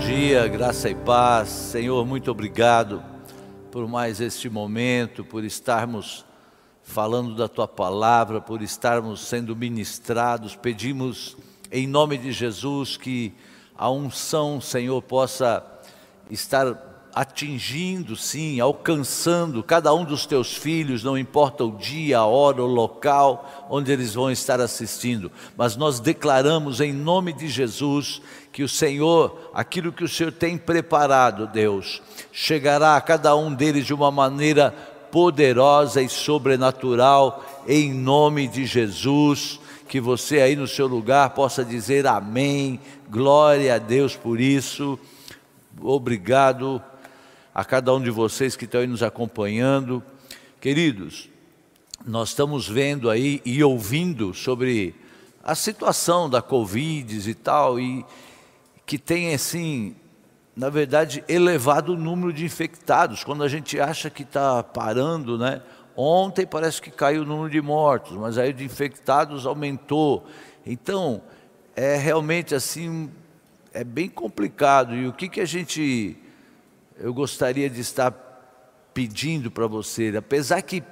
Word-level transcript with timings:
dia, 0.00 0.48
graça 0.48 0.88
e 0.88 0.94
paz. 0.94 1.48
Senhor, 1.50 2.06
muito 2.06 2.30
obrigado 2.30 3.02
por 3.70 3.86
mais 3.86 4.18
este 4.18 4.48
momento, 4.48 5.22
por 5.22 5.44
estarmos 5.44 6.24
falando 6.82 7.36
da 7.36 7.46
tua 7.46 7.68
palavra, 7.68 8.40
por 8.40 8.62
estarmos 8.62 9.20
sendo 9.20 9.54
ministrados. 9.54 10.56
Pedimos 10.56 11.36
em 11.70 11.86
nome 11.86 12.16
de 12.16 12.32
Jesus 12.32 12.96
que 12.96 13.34
a 13.76 13.90
unção, 13.90 14.58
Senhor, 14.58 15.02
possa 15.02 15.62
estar 16.30 16.89
atingindo, 17.14 18.14
sim, 18.16 18.60
alcançando 18.60 19.62
cada 19.62 19.92
um 19.94 20.04
dos 20.04 20.26
teus 20.26 20.54
filhos, 20.54 21.02
não 21.02 21.18
importa 21.18 21.64
o 21.64 21.76
dia, 21.76 22.18
a 22.18 22.26
hora, 22.26 22.62
o 22.62 22.66
local 22.66 23.66
onde 23.68 23.90
eles 23.90 24.14
vão 24.14 24.30
estar 24.30 24.60
assistindo, 24.60 25.30
mas 25.56 25.76
nós 25.76 26.00
declaramos 26.00 26.80
em 26.80 26.92
nome 26.92 27.32
de 27.32 27.48
Jesus 27.48 28.22
que 28.52 28.62
o 28.62 28.68
Senhor, 28.68 29.50
aquilo 29.54 29.92
que 29.92 30.04
o 30.04 30.08
Senhor 30.08 30.32
tem 30.32 30.56
preparado, 30.56 31.46
Deus, 31.46 32.02
chegará 32.32 32.96
a 32.96 33.00
cada 33.00 33.34
um 33.36 33.52
deles 33.52 33.86
de 33.86 33.94
uma 33.94 34.10
maneira 34.10 34.70
poderosa 35.10 36.00
e 36.00 36.08
sobrenatural, 36.08 37.44
em 37.66 37.92
nome 37.92 38.46
de 38.48 38.64
Jesus. 38.64 39.58
Que 39.88 40.00
você 40.00 40.40
aí 40.40 40.54
no 40.54 40.68
seu 40.68 40.86
lugar 40.86 41.30
possa 41.30 41.64
dizer 41.64 42.06
amém, 42.06 42.80
glória 43.08 43.74
a 43.74 43.78
Deus 43.78 44.14
por 44.14 44.40
isso. 44.40 44.98
Obrigado 45.82 46.80
a 47.54 47.64
cada 47.64 47.92
um 47.92 48.00
de 48.00 48.10
vocês 48.10 48.56
que 48.56 48.64
estão 48.64 48.80
aí 48.80 48.86
nos 48.86 49.02
acompanhando. 49.02 50.02
Queridos, 50.60 51.28
nós 52.06 52.30
estamos 52.30 52.68
vendo 52.68 53.10
aí 53.10 53.42
e 53.44 53.62
ouvindo 53.62 54.32
sobre 54.32 54.94
a 55.42 55.54
situação 55.54 56.30
da 56.30 56.40
Covid 56.40 57.28
e 57.28 57.34
tal, 57.34 57.80
e 57.80 58.04
que 58.86 58.98
tem 58.98 59.34
assim, 59.34 59.96
na 60.54 60.68
verdade, 60.68 61.24
elevado 61.28 61.94
o 61.94 61.96
número 61.96 62.32
de 62.32 62.44
infectados. 62.44 63.24
Quando 63.24 63.42
a 63.42 63.48
gente 63.48 63.80
acha 63.80 64.10
que 64.10 64.22
está 64.22 64.62
parando, 64.62 65.38
né? 65.38 65.62
Ontem 65.96 66.46
parece 66.46 66.80
que 66.80 66.90
caiu 66.90 67.22
o 67.22 67.26
número 67.26 67.50
de 67.50 67.60
mortos, 67.60 68.16
mas 68.16 68.38
aí 68.38 68.52
de 68.52 68.64
infectados 68.64 69.44
aumentou. 69.44 70.26
Então, 70.64 71.22
é 71.74 71.96
realmente 71.96 72.54
assim, 72.54 73.10
é 73.72 73.82
bem 73.82 74.08
complicado. 74.08 74.94
E 74.94 75.06
o 75.06 75.12
que, 75.12 75.28
que 75.28 75.40
a 75.40 75.44
gente 75.44 76.16
eu 77.00 77.14
gostaria 77.14 77.70
de 77.70 77.80
estar 77.80 78.12
pedindo 78.92 79.50
para 79.50 79.66
você, 79.66 80.12
apesar 80.16 80.60
que 80.60 80.82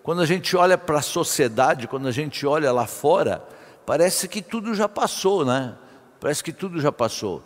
quando 0.00 0.22
a 0.22 0.26
gente 0.26 0.56
olha 0.56 0.78
para 0.78 0.98
a 0.98 1.02
sociedade, 1.02 1.88
quando 1.88 2.06
a 2.06 2.12
gente 2.12 2.46
olha 2.46 2.70
lá 2.70 2.86
fora, 2.86 3.44
parece 3.84 4.28
que 4.28 4.40
tudo 4.40 4.74
já 4.74 4.88
passou, 4.88 5.44
né? 5.44 5.76
Parece 6.20 6.44
que 6.44 6.52
tudo 6.52 6.80
já 6.80 6.92
passou. 6.92 7.42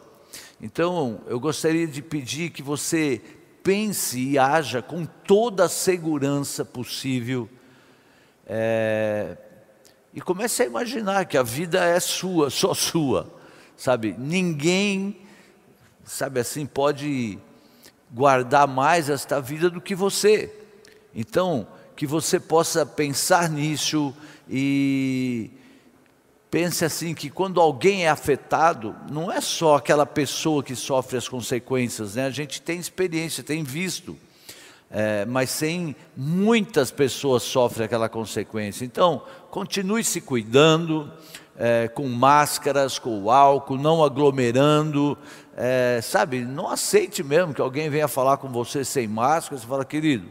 Então, 0.61 1.21
eu 1.27 1.41
gostaria 1.41 1.87
de 1.87 2.03
pedir 2.03 2.51
que 2.51 2.63
você 2.63 3.21
pense 3.63 4.21
e 4.21 4.39
haja 4.39 4.83
com 4.83 5.07
toda 5.07 5.65
a 5.65 5.69
segurança 5.69 6.65
possível 6.65 7.49
é, 8.47 9.39
e 10.13 10.21
comece 10.21 10.63
a 10.63 10.67
imaginar 10.67 11.25
que 11.25 11.39
a 11.39 11.43
vida 11.43 11.83
é 11.83 11.99
sua, 11.99 12.51
só 12.53 12.75
sua, 12.75 13.33
sabe? 13.77 14.15
Ninguém, 14.19 15.23
sabe 16.05 16.41
assim, 16.41 16.67
pode 16.67 17.39
guardar 18.15 18.69
mais 18.69 19.11
esta 19.11 19.41
vida 19.41 19.69
do 19.69 19.81
que 19.81 19.95
você. 19.95 20.55
Então, 21.13 21.67
que 21.97 22.07
você 22.07 22.39
possa 22.39 22.87
pensar 22.87 23.51
nisso 23.51 24.15
e 24.49 25.51
pense 26.51 26.85
assim 26.85 27.13
que 27.13 27.29
quando 27.29 27.61
alguém 27.61 28.05
é 28.05 28.09
afetado, 28.09 28.95
não 29.11 29.31
é 29.31 29.41
só 29.41 29.77
aquela 29.77 30.07
pessoa 30.07 30.63
que 30.63 30.77
sofre 30.77 31.17
as 31.17 31.29
consequências, 31.29 32.15
né? 32.15 32.27
A 32.27 32.31
gente 32.31 32.63
tem 32.63 32.79
experiência, 32.79 33.43
tem 33.43 33.65
visto, 33.65 34.17
é, 34.89 35.25
mas 35.25 35.51
sem 35.51 35.97
muitas 36.17 36.93
pessoas 36.93 37.43
sofrem 37.43 37.87
aquela 37.87 38.09
consequência. 38.09 38.85
Então, 38.85 39.23
continue 39.51 40.05
se 40.05 40.21
cuidando, 40.21 41.11
é, 41.57 41.89
com 41.89 42.09
máscaras, 42.09 42.99
com 42.99 43.31
álcool, 43.31 43.79
não 43.79 44.05
aglomerando, 44.05 45.17
é, 45.57 46.01
sabe, 46.03 46.41
não 46.41 46.69
aceite 46.69 47.23
mesmo 47.23 47.55
que 47.55 47.61
alguém 47.61 47.89
venha 47.89 48.09
falar 48.09 48.39
com 48.39 48.49
você 48.49 48.85
sem 48.85 49.07
máscara, 49.07 49.61
você 49.61 49.67
fala, 49.67 49.85
querido, 49.85 50.29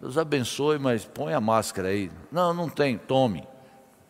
Deus 0.00 0.18
abençoe, 0.18 0.78
mas 0.78 1.04
põe 1.04 1.32
a 1.32 1.40
máscara 1.40 1.88
aí. 1.88 2.10
Não, 2.30 2.52
não 2.52 2.68
tem, 2.68 2.98
tome. 2.98 3.46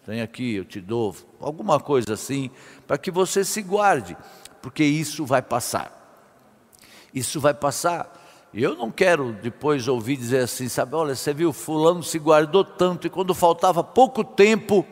Tem 0.05 0.23
aqui, 0.23 0.55
eu 0.55 0.65
te 0.65 0.81
dou. 0.81 1.15
Alguma 1.39 1.79
coisa 1.79 2.15
assim, 2.15 2.51
para 2.87 2.97
que 2.97 3.11
você 3.11 3.45
se 3.45 3.61
guarde, 3.61 4.17
porque 4.63 4.83
isso 4.83 5.27
vai 5.27 5.43
passar. 5.43 5.95
Isso 7.13 7.41
vai 7.41 7.53
passar. 7.53 8.27
Eu 8.53 8.75
não 8.75 8.91
quero 8.91 9.33
depois 9.33 9.87
ouvir 9.87 10.17
dizer 10.17 10.45
assim, 10.45 10.69
sabe, 10.69 10.95
olha, 10.95 11.15
você 11.15 11.35
viu, 11.35 11.53
fulano 11.53 12.03
se 12.03 12.19
guardou 12.19 12.65
tanto 12.65 13.07
e 13.07 13.11
quando 13.11 13.35
faltava 13.35 13.85
pouco 13.85 14.25
tempo, 14.25 14.87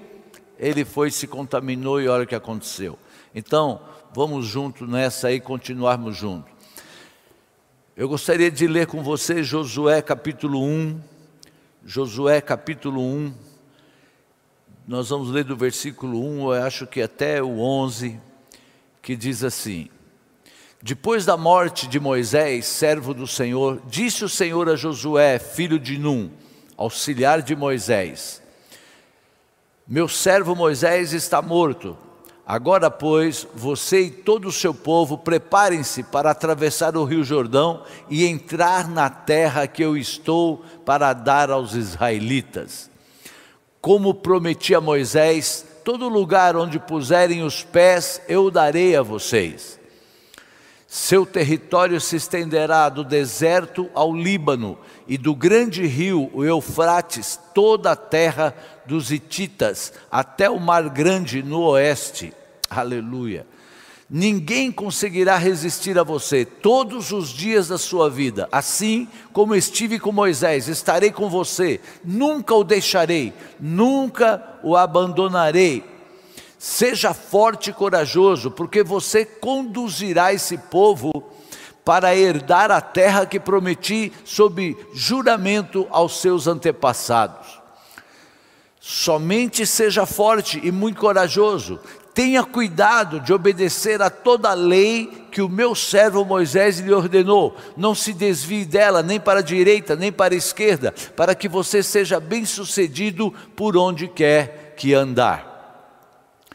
ele 0.59 0.84
foi 0.84 1.11
se 1.11 1.27
contaminou 1.27 2.00
e 2.00 2.09
olha 2.09 2.25
o 2.25 2.27
que 2.27 2.34
aconteceu. 2.34 2.99
Então, 3.38 3.82
vamos 4.14 4.47
junto 4.47 4.86
nessa 4.86 5.28
aí, 5.28 5.38
continuarmos 5.38 6.16
juntos. 6.16 6.50
Eu 7.94 8.08
gostaria 8.08 8.50
de 8.50 8.66
ler 8.66 8.86
com 8.86 9.02
você 9.02 9.44
Josué 9.44 10.00
capítulo 10.00 10.64
1. 10.64 10.98
Josué 11.84 12.41
capítulo 12.41 13.02
1. 13.02 13.34
Nós 14.88 15.10
vamos 15.10 15.28
ler 15.28 15.44
do 15.44 15.54
versículo 15.54 16.25
1, 16.25 16.54
eu 16.54 16.62
acho 16.64 16.86
que 16.86 17.02
até 17.02 17.42
o 17.42 17.58
11, 17.58 18.19
que 19.02 19.14
diz 19.14 19.44
assim: 19.44 19.91
Depois 20.80 21.26
da 21.26 21.36
morte 21.36 21.86
de 21.86 22.00
Moisés, 22.00 22.64
servo 22.64 23.12
do 23.12 23.26
Senhor, 23.26 23.82
disse 23.86 24.25
o 24.25 24.30
Senhor 24.30 24.66
a 24.70 24.76
Josué, 24.76 25.38
filho 25.38 25.78
de 25.78 25.98
Num, 25.98 26.30
auxiliar 26.75 27.42
de 27.42 27.54
Moisés: 27.54 28.42
Meu 29.86 30.08
servo 30.08 30.56
Moisés 30.56 31.12
está 31.12 31.42
morto 31.42 32.06
Agora, 32.48 32.88
pois, 32.88 33.44
você 33.56 34.02
e 34.02 34.10
todo 34.10 34.46
o 34.46 34.52
seu 34.52 34.72
povo 34.72 35.18
preparem-se 35.18 36.04
para 36.04 36.30
atravessar 36.30 36.96
o 36.96 37.02
rio 37.02 37.24
Jordão 37.24 37.82
e 38.08 38.24
entrar 38.24 38.88
na 38.88 39.10
terra 39.10 39.66
que 39.66 39.82
eu 39.82 39.96
estou 39.96 40.64
para 40.84 41.12
dar 41.12 41.50
aos 41.50 41.74
israelitas. 41.74 42.88
Como 43.80 44.14
prometi 44.14 44.76
a 44.76 44.80
Moisés, 44.80 45.66
todo 45.84 46.08
lugar 46.08 46.56
onde 46.56 46.78
puserem 46.78 47.42
os 47.42 47.64
pés 47.64 48.22
eu 48.28 48.48
darei 48.48 48.94
a 48.94 49.02
vocês. 49.02 49.80
Seu 50.86 51.26
território 51.26 52.00
se 52.00 52.14
estenderá 52.14 52.88
do 52.88 53.02
deserto 53.02 53.90
ao 53.92 54.14
Líbano 54.14 54.78
e 55.08 55.18
do 55.18 55.34
grande 55.34 55.84
rio, 55.84 56.30
o 56.32 56.44
Eufrates, 56.44 57.38
toda 57.52 57.90
a 57.90 57.96
terra 57.96 58.54
dos 58.86 59.10
Hititas, 59.10 59.92
até 60.10 60.48
o 60.48 60.58
Mar 60.58 60.88
Grande 60.88 61.42
no 61.42 61.60
oeste. 61.60 62.32
Aleluia. 62.70 63.47
Ninguém 64.08 64.70
conseguirá 64.70 65.36
resistir 65.36 65.98
a 65.98 66.04
você 66.04 66.44
todos 66.44 67.10
os 67.10 67.30
dias 67.30 67.66
da 67.69 67.76
sua 67.76 68.08
vida. 68.08 68.48
Assim 68.52 69.08
como 69.32 69.54
estive 69.54 69.98
com 69.98 70.12
Moisés, 70.12 70.69
estarei 70.69 71.10
com 71.10 71.28
você, 71.28 71.80
nunca 72.04 72.54
o 72.54 72.62
deixarei, 72.62 73.32
nunca 73.58 74.58
o 74.62 74.76
abandonarei. 74.76 75.84
Seja 76.56 77.12
forte 77.12 77.70
e 77.70 77.72
corajoso, 77.72 78.50
porque 78.50 78.84
você 78.84 79.25
conduzirá 79.25 80.32
esse 80.32 80.56
povo 80.56 81.30
para 81.84 82.16
herdar 82.16 82.70
a 82.70 82.80
terra 82.80 83.26
que 83.26 83.38
prometi 83.38 84.12
sob 84.25 84.76
juramento 84.92 85.86
aos 85.91 86.20
seus 86.20 86.46
antepassados. 86.46 87.56
Somente 88.88 89.66
seja 89.66 90.06
forte 90.06 90.60
e 90.62 90.70
muito 90.70 91.00
corajoso. 91.00 91.80
Tenha 92.14 92.44
cuidado 92.44 93.19
de 93.19 93.32
obedecer 93.32 94.00
a 94.00 94.08
toda 94.08 94.50
a 94.50 94.54
lei 94.54 95.26
que 95.32 95.42
o 95.42 95.48
meu 95.48 95.74
servo 95.74 96.25
Moisés 96.25 96.78
lhe 96.78 96.93
ordenou. 96.93 97.56
Não 97.76 97.96
se 97.96 98.12
desvie 98.12 98.64
dela, 98.64 99.02
nem 99.02 99.19
para 99.19 99.40
a 99.40 99.43
direita, 99.43 99.96
nem 99.96 100.12
para 100.12 100.34
a 100.34 100.37
esquerda, 100.37 100.94
para 101.16 101.34
que 101.34 101.49
você 101.49 101.82
seja 101.82 102.20
bem-sucedido 102.20 103.34
por 103.56 103.76
onde 103.76 104.06
quer 104.06 104.75
que 104.76 104.94
andar. 104.94 106.46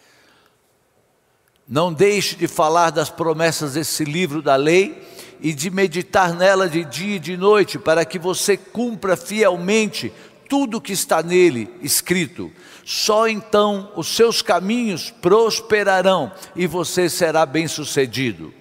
Não 1.67 1.91
deixe 1.91 2.37
de 2.37 2.47
falar 2.47 2.91
das 2.91 3.09
promessas 3.09 3.73
desse 3.73 4.05
livro 4.05 4.41
da 4.41 4.55
lei 4.55 5.05
e 5.41 5.53
de 5.53 5.69
meditar 5.69 6.33
nela 6.33 6.69
de 6.69 6.85
dia 6.85 7.17
e 7.17 7.19
de 7.19 7.35
noite, 7.35 7.77
para 7.77 8.05
que 8.05 8.17
você 8.17 8.55
cumpra 8.55 9.17
fielmente 9.17 10.13
tudo 10.51 10.81
que 10.81 10.91
está 10.91 11.23
nele 11.23 11.69
escrito. 11.81 12.51
Só 12.83 13.25
então 13.29 13.89
os 13.95 14.13
seus 14.13 14.41
caminhos 14.41 15.09
prosperarão 15.09 16.29
e 16.57 16.67
você 16.67 17.09
será 17.09 17.45
bem-sucedido. 17.45 18.53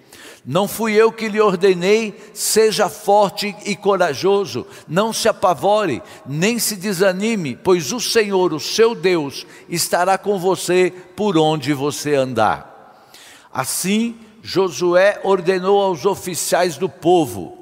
Não 0.47 0.69
fui 0.69 0.95
eu 0.95 1.11
que 1.11 1.29
lhe 1.29 1.41
ordenei, 1.41 2.15
seja 2.33 2.89
forte 2.89 3.57
e 3.67 3.75
corajoso, 3.75 4.65
não 4.87 5.13
se 5.13 5.29
apavore, 5.29 6.01
nem 6.25 6.61
se 6.61 6.77
desanime, 6.77 7.57
pois 7.57 7.93
o 7.93 7.99
Senhor, 7.99 8.53
o 8.53 8.61
seu 8.61 8.95
Deus, 8.95 9.45
estará 9.69 10.17
com 10.17 10.39
você 10.39 10.93
por 11.17 11.37
onde 11.37 11.75
você 11.75 12.15
andar. 12.15 13.05
Assim 13.53 14.17
Josué 14.41 15.21
ordenou 15.25 15.83
aos 15.83 16.07
oficiais 16.07 16.77
do 16.77 16.89
povo: 16.89 17.60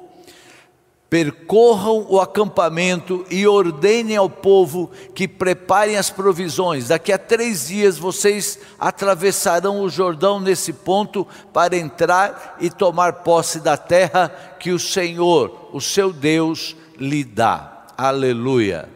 percorram 1.09 2.05
o 2.07 2.21
acampamento 2.21 3.25
e 3.31 3.47
ordenem 3.47 4.15
ao 4.15 4.29
povo 4.29 4.91
que 5.15 5.27
preparem 5.27 5.97
as 5.97 6.09
provisões. 6.09 6.89
Daqui 6.89 7.11
a 7.11 7.17
três 7.17 7.67
dias 7.67 7.97
vocês 7.97 8.59
atravessarão 8.77 9.81
o 9.81 9.89
Jordão 9.89 10.39
nesse 10.39 10.71
ponto 10.71 11.27
para 11.51 11.75
entrar 11.75 12.57
e 12.59 12.69
tomar 12.69 13.23
posse 13.23 13.59
da 13.59 13.75
terra 13.75 14.29
que 14.59 14.71
o 14.71 14.77
Senhor, 14.77 15.69
o 15.73 15.81
seu 15.81 16.13
Deus, 16.13 16.75
lhe 16.97 17.23
dá. 17.23 17.85
Aleluia. 17.97 18.87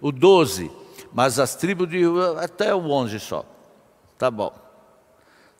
O 0.00 0.12
12, 0.12 0.70
mas 1.12 1.40
as 1.40 1.56
tribos 1.56 1.88
de 1.88 2.02
até 2.40 2.72
o 2.74 2.90
11 2.90 3.18
só. 3.18 3.44
Tá 4.16 4.30
bom. 4.30 4.52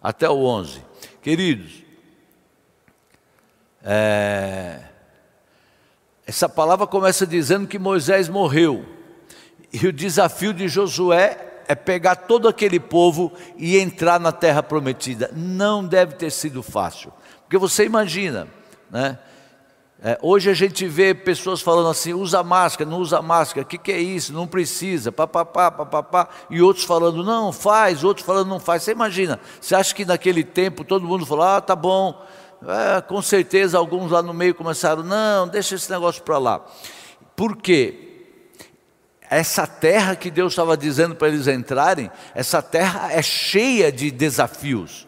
Até 0.01 0.31
o 0.31 0.45
11. 0.45 0.83
Queridos, 1.21 1.83
é, 3.83 4.83
essa 6.27 6.49
palavra 6.49 6.87
começa 6.87 7.25
dizendo 7.27 7.69
que 7.69 7.79
Moisés 7.79 8.29
morreu. 8.29 8.85
E 9.73 9.87
o 9.87 9.93
desafio 9.93 10.53
de 10.53 10.69
Josué 10.69 11.63
é 11.69 11.75
pegar 11.75 12.17
todo 12.17 12.49
aquele 12.49 12.81
povo 12.81 13.33
e 13.57 13.79
entrar 13.79 14.19
na 14.19 14.33
terra 14.33 14.63
prometida. 14.63 15.31
Não 15.35 15.85
deve 15.85 16.15
ter 16.15 16.31
sido 16.31 16.63
fácil. 16.63 17.13
Porque 17.43 17.59
você 17.59 17.85
imagina, 17.85 18.49
né? 18.91 19.19
É, 20.03 20.19
hoje 20.21 20.51
a 20.51 20.55
gente 20.55 20.87
vê 20.87 21.15
pessoas 21.15 21.63
falando 21.63 21.89
assim: 21.89 22.13
usa 22.13 22.43
máscara, 22.43 22.89
não 22.89 22.99
usa 22.99 23.23
máscara, 23.23 23.65
o 23.65 23.69
que, 23.69 23.79
que 23.79 23.91
é 23.91 23.99
isso? 23.99 24.33
Não 24.33 24.47
precisa, 24.47 25.11
papapá, 25.11 25.71
papapá. 25.71 26.29
E 26.51 26.61
outros 26.61 26.85
falando, 26.85 27.25
não, 27.25 27.51
faz, 27.51 28.05
outros 28.05 28.27
falando, 28.27 28.49
não 28.49 28.61
faz. 28.61 28.83
Você 28.83 28.93
imagina, 28.93 29.41
você 29.61 29.75
acha 29.75 29.95
que 29.95 30.05
naquele 30.05 30.45
tempo 30.45 30.85
todo 30.85 31.07
mundo 31.07 31.25
falou, 31.25 31.45
ah, 31.45 31.61
tá 31.61 31.75
bom. 31.75 32.23
É, 32.63 33.01
com 33.01 33.21
certeza 33.21 33.79
alguns 33.79 34.11
lá 34.11 34.23
no 34.23 34.33
meio 34.33 34.55
começaram, 34.55 35.03
não, 35.03 35.47
deixa 35.47 35.75
esse 35.75 35.91
negócio 35.91 36.23
para 36.23 36.39
lá. 36.39 36.65
Por 37.35 37.57
quê? 37.57 38.03
Essa 39.29 39.67
terra 39.67 40.15
que 40.15 40.31
Deus 40.31 40.53
estava 40.53 40.77
dizendo 40.77 41.15
para 41.15 41.29
eles 41.29 41.47
entrarem, 41.49 42.11
essa 42.35 42.63
terra 42.63 43.13
é 43.13 43.21
cheia 43.23 43.91
de 43.91 44.11
desafios. 44.11 45.07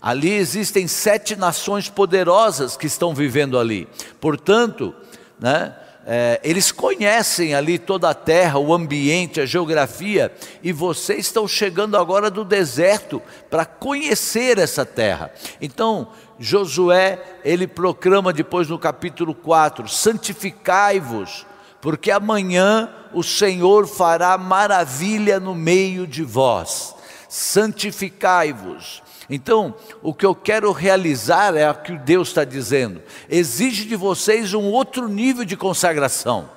Ali 0.00 0.32
existem 0.32 0.86
sete 0.86 1.34
nações 1.34 1.88
poderosas 1.88 2.76
que 2.76 2.86
estão 2.86 3.14
vivendo 3.14 3.58
ali. 3.58 3.88
Portanto, 4.20 4.94
né, 5.40 5.74
é, 6.06 6.38
eles 6.44 6.70
conhecem 6.70 7.54
ali 7.54 7.78
toda 7.78 8.10
a 8.10 8.14
terra, 8.14 8.58
o 8.58 8.74
ambiente, 8.74 9.40
a 9.40 9.46
geografia, 9.46 10.30
e 10.62 10.70
vocês 10.70 11.20
estão 11.20 11.48
chegando 11.48 11.96
agora 11.96 12.30
do 12.30 12.44
deserto 12.44 13.22
para 13.48 13.64
conhecer 13.64 14.58
essa 14.58 14.84
terra. 14.84 15.32
Então, 15.60 16.08
Josué, 16.38 17.22
ele 17.42 17.66
proclama 17.66 18.32
depois 18.32 18.68
no 18.68 18.78
capítulo 18.78 19.34
4: 19.34 19.88
santificai-vos, 19.88 21.46
porque 21.80 22.10
amanhã 22.10 22.90
o 23.14 23.22
Senhor 23.22 23.86
fará 23.86 24.36
maravilha 24.36 25.40
no 25.40 25.54
meio 25.54 26.06
de 26.06 26.22
vós. 26.22 26.94
Santificai-vos. 27.30 29.02
Então, 29.28 29.74
o 30.02 30.12
que 30.12 30.26
eu 30.26 30.34
quero 30.34 30.70
realizar 30.72 31.56
é 31.56 31.70
o 31.70 31.74
que 31.74 31.96
Deus 31.96 32.28
está 32.28 32.44
dizendo. 32.44 33.02
Exige 33.28 33.84
de 33.84 33.96
vocês 33.96 34.52
um 34.52 34.64
outro 34.70 35.08
nível 35.08 35.44
de 35.44 35.56
consagração, 35.56 36.50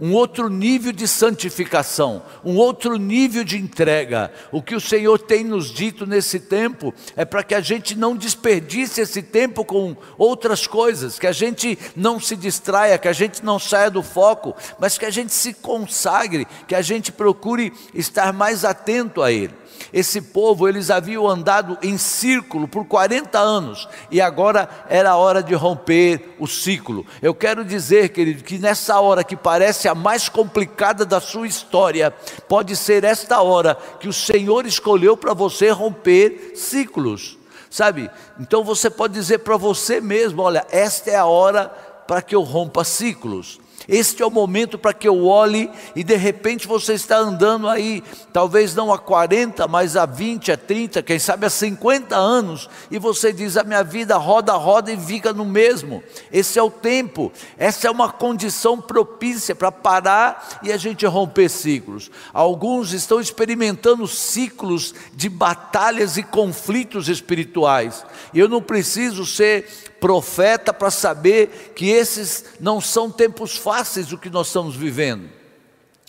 um 0.00 0.14
outro 0.14 0.48
nível 0.48 0.92
de 0.92 1.06
santificação, 1.06 2.22
um 2.44 2.56
outro 2.56 2.96
nível 2.96 3.44
de 3.44 3.58
entrega. 3.58 4.32
O 4.50 4.62
que 4.62 4.74
o 4.74 4.80
Senhor 4.80 5.18
tem 5.18 5.44
nos 5.44 5.70
dito 5.70 6.06
nesse 6.06 6.40
tempo 6.40 6.92
é 7.14 7.24
para 7.24 7.44
que 7.44 7.54
a 7.54 7.60
gente 7.60 7.96
não 7.96 8.16
desperdice 8.16 9.02
esse 9.02 9.22
tempo 9.22 9.64
com 9.64 9.94
outras 10.16 10.66
coisas, 10.66 11.18
que 11.18 11.26
a 11.26 11.32
gente 11.32 11.78
não 11.94 12.18
se 12.18 12.34
distraia, 12.34 12.98
que 12.98 13.08
a 13.08 13.12
gente 13.12 13.44
não 13.44 13.58
saia 13.58 13.90
do 13.90 14.02
foco, 14.02 14.56
mas 14.78 14.96
que 14.96 15.04
a 15.04 15.10
gente 15.10 15.34
se 15.34 15.52
consagre, 15.52 16.46
que 16.66 16.74
a 16.74 16.82
gente 16.82 17.12
procure 17.12 17.72
estar 17.94 18.32
mais 18.32 18.64
atento 18.64 19.22
a 19.22 19.30
Ele. 19.30 19.60
Esse 19.92 20.20
povo, 20.20 20.68
eles 20.68 20.90
haviam 20.90 21.26
andado 21.26 21.78
em 21.82 21.98
círculo 21.98 22.68
por 22.68 22.84
40 22.86 23.38
anos 23.38 23.88
e 24.10 24.20
agora 24.20 24.68
era 24.88 25.10
a 25.10 25.16
hora 25.16 25.42
de 25.42 25.54
romper 25.54 26.36
o 26.38 26.46
ciclo. 26.46 27.04
Eu 27.20 27.34
quero 27.34 27.64
dizer, 27.64 28.10
querido, 28.10 28.44
que 28.44 28.58
nessa 28.58 29.00
hora 29.00 29.24
que 29.24 29.36
parece 29.36 29.88
a 29.88 29.94
mais 29.94 30.28
complicada 30.28 31.04
da 31.04 31.20
sua 31.20 31.46
história, 31.46 32.14
pode 32.48 32.76
ser 32.76 33.04
esta 33.04 33.40
hora 33.42 33.76
que 33.98 34.08
o 34.08 34.12
Senhor 34.12 34.66
escolheu 34.66 35.16
para 35.16 35.34
você 35.34 35.70
romper 35.70 36.52
ciclos. 36.54 37.38
Sabe? 37.70 38.10
Então 38.38 38.64
você 38.64 38.90
pode 38.90 39.14
dizer 39.14 39.38
para 39.38 39.56
você 39.56 40.00
mesmo: 40.00 40.42
olha, 40.42 40.66
esta 40.70 41.10
é 41.10 41.16
a 41.16 41.26
hora 41.26 41.68
para 42.06 42.20
que 42.20 42.34
eu 42.34 42.42
rompa 42.42 42.82
ciclos. 42.82 43.60
Este 43.90 44.22
é 44.22 44.26
o 44.26 44.30
momento 44.30 44.78
para 44.78 44.94
que 44.94 45.08
eu 45.08 45.26
olhe 45.26 45.68
e 45.96 46.04
de 46.04 46.14
repente 46.14 46.68
você 46.68 46.94
está 46.94 47.16
andando 47.16 47.68
aí, 47.68 48.04
talvez 48.32 48.72
não 48.72 48.92
há 48.92 48.98
40, 48.98 49.66
mas 49.66 49.96
há 49.96 50.06
20, 50.06 50.52
há 50.52 50.56
30, 50.56 51.02
quem 51.02 51.18
sabe 51.18 51.44
há 51.44 51.50
50 51.50 52.16
anos, 52.16 52.70
e 52.88 53.00
você 53.00 53.32
diz: 53.32 53.56
a 53.56 53.64
minha 53.64 53.82
vida 53.82 54.16
roda, 54.16 54.52
roda 54.52 54.92
e 54.92 54.96
fica 54.96 55.32
no 55.32 55.44
mesmo. 55.44 56.04
Esse 56.30 56.56
é 56.56 56.62
o 56.62 56.70
tempo, 56.70 57.32
essa 57.58 57.88
é 57.88 57.90
uma 57.90 58.08
condição 58.12 58.80
propícia 58.80 59.56
para 59.56 59.72
parar 59.72 60.60
e 60.62 60.72
a 60.72 60.76
gente 60.76 61.04
romper 61.04 61.48
ciclos. 61.48 62.12
Alguns 62.32 62.92
estão 62.92 63.20
experimentando 63.20 64.06
ciclos 64.06 64.94
de 65.12 65.28
batalhas 65.28 66.16
e 66.16 66.22
conflitos 66.22 67.08
espirituais, 67.08 68.06
eu 68.32 68.48
não 68.48 68.62
preciso 68.62 69.26
ser 69.26 69.89
profeta 70.00 70.72
para 70.72 70.90
saber 70.90 71.72
que 71.76 71.88
esses 71.88 72.44
não 72.58 72.80
são 72.80 73.10
tempos 73.10 73.56
fáceis 73.56 74.12
o 74.12 74.18
que 74.18 74.30
nós 74.30 74.46
estamos 74.46 74.74
vivendo. 74.74 75.28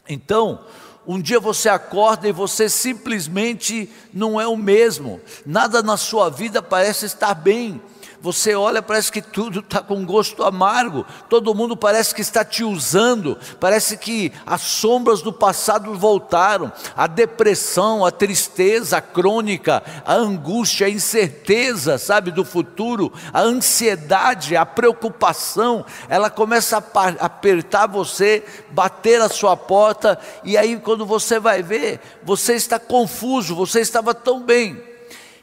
Então, 0.08 0.66
um 1.06 1.20
dia 1.20 1.40
você 1.40 1.68
acorda 1.68 2.28
e 2.28 2.32
você 2.32 2.70
simplesmente 2.70 3.90
não 4.14 4.40
é 4.40 4.48
o 4.48 4.58
mesmo, 4.58 5.20
nada 5.46 5.82
na 5.82 5.98
sua 5.98 6.30
vida 6.30 6.62
parece 6.62 7.06
estar 7.06 7.34
bem, 7.34 7.82
você 8.22 8.54
olha, 8.54 8.82
parece 8.82 9.12
que 9.12 9.22
tudo 9.22 9.62
está 9.62 9.82
com 9.82 10.06
gosto 10.06 10.44
amargo, 10.44 11.06
todo 11.28 11.56
mundo 11.56 11.76
parece 11.76 12.14
que 12.14 12.22
está 12.22 12.46
te 12.46 12.64
usando, 12.64 13.38
parece 13.60 13.98
que 13.98 14.32
as 14.46 14.62
sombras 14.62 15.22
do 15.22 15.34
passado 15.34 15.96
voltaram, 15.96 16.72
a 16.96 17.08
depressão, 17.08 18.06
a 18.06 18.12
tristeza 18.12 18.92
a 18.92 19.02
crônica, 19.02 19.84
a 20.06 20.14
angústia, 20.14 20.88
a 20.88 20.90
incerteza, 20.90 21.98
sabe, 21.98 22.32
do 22.32 22.46
futuro, 22.46 23.12
a 23.34 23.42
ansiedade, 23.42 24.56
a 24.56 24.66
preocupação, 24.66 25.86
ela 26.08 26.30
começa 26.30 26.78
a 26.78 27.26
apertar 27.26 27.88
você, 27.88 28.44
bater 28.70 29.22
a 29.22 29.30
sua 29.30 29.56
porta, 29.56 30.20
e 30.44 30.58
aí 30.58 30.78
quando 30.78 31.06
você 31.06 31.40
vai 31.40 31.64
ver, 31.64 32.00
você 32.24 32.54
está 32.54 32.78
confuso, 32.78 33.56
você 33.56 33.82
estava 33.82 34.14
tão 34.14 34.44
bem 34.44 34.91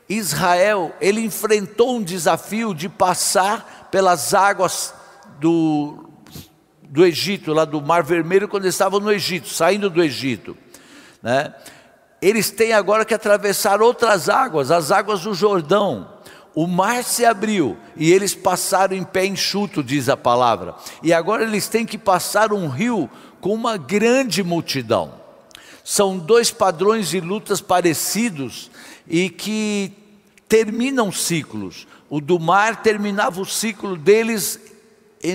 Israel, 0.09 0.95
ele 1.01 1.21
enfrentou 1.21 1.97
um 1.97 2.03
desafio 2.03 2.75
de 2.75 2.89
passar 2.89 3.89
pelas 3.91 4.33
águas 4.33 4.95
do, 5.39 6.09
do 6.83 7.05
Egito, 7.05 7.53
lá 7.53 7.65
do 7.65 7.83
Mar 7.83 8.03
Vermelho, 8.03 8.49
quando 8.49 8.65
eles 8.65 8.75
estavam 8.75 9.01
no 9.01 9.13
Egito, 9.13 9.49
saindo 9.49 9.91
do 9.91 10.03
Egito. 10.03 10.57
Né? 11.23 11.53
Eles 12.23 12.51
têm 12.51 12.73
agora 12.73 13.05
que 13.05 13.15
atravessar 13.15 13.83
outras 13.83 14.29
águas, 14.29 14.71
as 14.71 14.91
águas 14.91 15.21
do 15.21 15.35
Jordão. 15.35 16.15
O 16.55 16.67
mar 16.67 17.05
se 17.05 17.25
abriu 17.25 17.77
e 17.95 18.11
eles 18.11 18.35
passaram 18.35 18.97
em 18.97 19.05
pé 19.05 19.27
enxuto, 19.27 19.83
diz 19.83 20.09
a 20.09 20.17
palavra. 20.17 20.75
E 21.03 21.13
agora 21.13 21.45
eles 21.45 21.69
têm 21.69 21.87
que 21.87 21.99
passar 21.99 22.53
um 22.53 22.67
rio 22.67 23.09
com 23.41 23.55
uma 23.55 23.77
grande 23.77 24.43
multidão. 24.43 25.18
São 25.91 26.19
dois 26.19 26.51
padrões 26.51 27.09
de 27.09 27.19
lutas 27.19 27.63
parecidos 27.63 28.71
e 29.09 29.31
que 29.31 29.91
terminam 30.47 31.11
ciclos. 31.11 31.87
O 32.11 32.21
do 32.21 32.39
mar 32.39 32.83
terminava 32.83 33.41
o 33.41 33.47
ciclo 33.47 33.97
deles 33.97 34.61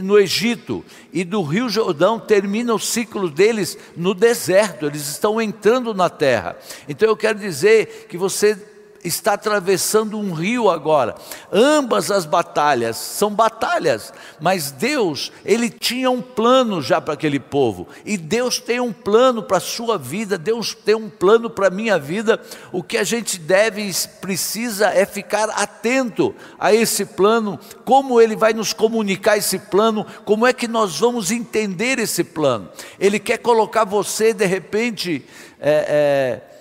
no 0.03 0.19
Egito, 0.19 0.85
e 1.11 1.23
do 1.23 1.41
Rio 1.41 1.67
Jordão 1.69 2.19
termina 2.19 2.71
o 2.71 2.79
ciclo 2.79 3.31
deles 3.31 3.75
no 3.97 4.13
deserto, 4.13 4.85
eles 4.85 5.09
estão 5.09 5.41
entrando 5.41 5.91
na 5.91 6.07
terra. 6.07 6.55
Então 6.87 7.09
eu 7.09 7.17
quero 7.17 7.39
dizer 7.39 8.05
que 8.07 8.15
você 8.15 8.55
está 9.03 9.33
atravessando 9.33 10.17
um 10.17 10.33
rio 10.33 10.69
agora. 10.69 11.15
Ambas 11.51 12.09
as 12.09 12.25
batalhas 12.25 12.97
são 12.97 13.31
batalhas, 13.31 14.13
mas 14.39 14.71
Deus, 14.71 15.31
ele 15.43 15.69
tinha 15.69 16.09
um 16.09 16.21
plano 16.21 16.81
já 16.81 17.01
para 17.01 17.13
aquele 17.13 17.39
povo. 17.39 17.87
E 18.05 18.17
Deus 18.17 18.59
tem 18.59 18.79
um 18.79 18.93
plano 18.93 19.43
para 19.43 19.57
a 19.57 19.61
sua 19.61 19.97
vida, 19.97 20.37
Deus 20.37 20.73
tem 20.73 20.95
um 20.95 21.09
plano 21.09 21.49
para 21.49 21.67
a 21.67 21.71
minha 21.71 21.99
vida. 21.99 22.39
O 22.71 22.81
que 22.81 22.97
a 22.97 23.03
gente 23.03 23.37
deve 23.37 23.91
precisa 24.21 24.87
é 24.87 25.05
ficar 25.05 25.49
atento 25.49 26.33
a 26.57 26.73
esse 26.73 27.05
plano, 27.05 27.59
como 27.85 28.21
ele 28.21 28.35
vai 28.35 28.53
nos 28.53 28.73
comunicar 28.73 29.37
esse 29.37 29.59
plano, 29.59 30.05
como 30.25 30.47
é 30.47 30.53
que 30.53 30.67
nós 30.67 30.99
vamos 30.99 31.31
entender 31.31 31.99
esse 31.99 32.23
plano. 32.23 32.69
Ele 32.99 33.19
quer 33.19 33.37
colocar 33.37 33.83
você 33.83 34.33
de 34.33 34.45
repente 34.45 35.25
é, 35.59 36.41
é, 36.49 36.52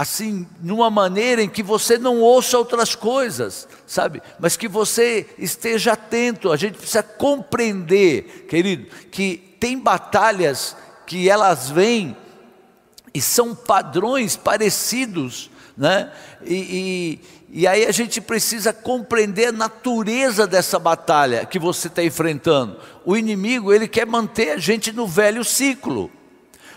assim, 0.00 0.46
numa 0.62 0.88
maneira 0.88 1.42
em 1.42 1.48
que 1.50 1.62
você 1.62 1.98
não 1.98 2.20
ouça 2.22 2.56
outras 2.56 2.94
coisas, 2.94 3.68
sabe? 3.86 4.22
Mas 4.38 4.56
que 4.56 4.66
você 4.66 5.26
esteja 5.36 5.92
atento. 5.92 6.50
A 6.50 6.56
gente 6.56 6.78
precisa 6.78 7.02
compreender, 7.02 8.46
querido, 8.48 8.86
que 9.10 9.36
tem 9.60 9.78
batalhas 9.78 10.74
que 11.06 11.28
elas 11.28 11.68
vêm 11.68 12.16
e 13.12 13.20
são 13.20 13.54
padrões 13.54 14.36
parecidos, 14.36 15.50
né? 15.76 16.10
E, 16.46 17.20
e, 17.50 17.60
e 17.60 17.66
aí 17.66 17.84
a 17.84 17.92
gente 17.92 18.22
precisa 18.22 18.72
compreender 18.72 19.48
a 19.48 19.52
natureza 19.52 20.46
dessa 20.46 20.78
batalha 20.78 21.44
que 21.44 21.58
você 21.58 21.88
está 21.88 22.02
enfrentando. 22.02 22.78
O 23.04 23.18
inimigo 23.18 23.70
ele 23.70 23.86
quer 23.86 24.06
manter 24.06 24.52
a 24.52 24.56
gente 24.56 24.92
no 24.92 25.06
velho 25.06 25.44
ciclo. 25.44 26.10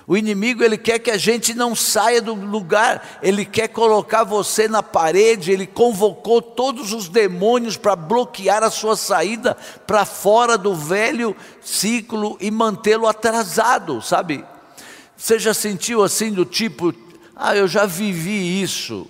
O 0.06 0.18
inimigo 0.18 0.64
ele 0.64 0.78
quer 0.78 1.00
que 1.00 1.10
a 1.10 1.18
gente 1.18 1.54
não 1.54 1.74
saia 1.74 2.22
do 2.22 2.34
lugar, 2.34 3.20
ele 3.22 3.46
quer 3.46 3.70
colocar 3.70 4.26
você 4.26 4.68
na 4.68 4.84
parede, 4.84 5.52
ele 5.52 5.66
convocou 5.66 6.42
todos 6.42 6.92
os 6.92 7.08
demônios 7.08 7.78
para 7.78 7.96
bloquear 7.96 8.64
a 8.64 8.70
sua 8.70 8.98
saída 8.98 9.56
para 9.88 10.04
fora 10.04 10.58
do 10.58 10.76
velho 10.76 11.36
ciclo 11.62 12.38
e 12.42 12.52
mantê-lo 12.52 13.08
atrasado, 13.08 14.02
sabe? 14.02 14.44
Você 15.16 15.40
já 15.40 15.54
sentiu 15.54 16.04
assim 16.04 16.34
do 16.34 16.44
tipo, 16.44 16.94
ah, 17.34 17.56
eu 17.56 17.68
já 17.68 17.86
vivi 17.86 18.62
isso. 18.62 19.08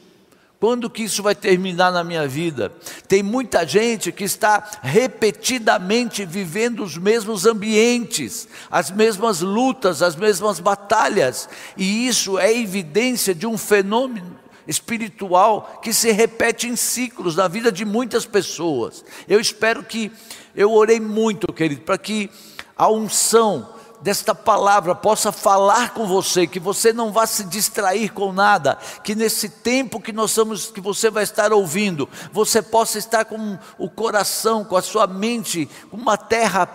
Quando 0.63 0.89
que 0.89 1.03
isso 1.03 1.22
vai 1.22 1.36
terminar 1.36 1.91
na 1.91 2.05
minha 2.05 2.25
vida? 2.25 2.72
Tem 3.05 3.22
muita 3.22 3.67
gente 3.67 4.13
que 4.13 4.24
está 4.24 4.79
repetidamente 4.82 6.25
vivendo 6.25 6.86
os 6.86 6.98
mesmos 6.98 7.46
ambientes, 7.46 8.48
as 8.72 8.89
mesmas 8.89 9.41
lutas, 9.41 10.01
as 10.01 10.15
mesmas 10.15 10.62
batalhas, 10.62 11.50
e 11.75 12.08
isso 12.08 12.39
é 12.39 12.58
evidência 12.58 13.36
de 13.36 13.46
um 13.46 13.58
fenômeno 13.58 14.39
espiritual 14.65 15.82
que 15.84 15.93
se 15.93 16.13
repete 16.13 16.65
em 16.65 16.77
ciclos 16.77 17.36
na 17.36 17.50
vida 17.50 17.70
de 17.70 17.84
muitas 17.84 18.25
pessoas. 18.25 19.03
Eu 19.27 19.41
espero 19.41 19.84
que 19.84 20.10
eu 20.55 20.72
orei 20.72 21.01
muito, 21.01 21.51
querido, 21.51 21.82
para 21.82 21.98
que 21.98 22.29
a 22.77 22.89
unção 22.89 23.73
desta 24.03 24.36
palavra 24.36 24.93
possa 24.93 25.31
falar 25.31 25.93
com 25.93 26.05
você, 26.05 26.45
que 26.45 26.60
você 26.60 26.91
não 26.91 27.13
vá 27.13 27.25
se 27.25 27.45
distrair 27.45 28.12
com 28.12 28.33
nada, 28.33 28.77
que 29.01 29.15
nesse 29.15 29.48
tempo 29.48 30.01
que 30.01 30.12
nós 30.12 30.31
estamos, 30.31 30.69
que 30.69 30.81
você 30.81 31.10
vai 31.10 31.24
estar 31.24 31.53
ouvindo, 31.53 32.07
você 32.31 32.62
possa 32.62 32.98
estar 32.98 33.24
com 33.24 33.57
o 33.77 33.89
coração, 33.89 34.65
com 34.65 34.75
a 34.75 34.81
sua 34.81 35.07
mente, 35.07 35.69
uma 35.89 36.17
terra 36.17 36.67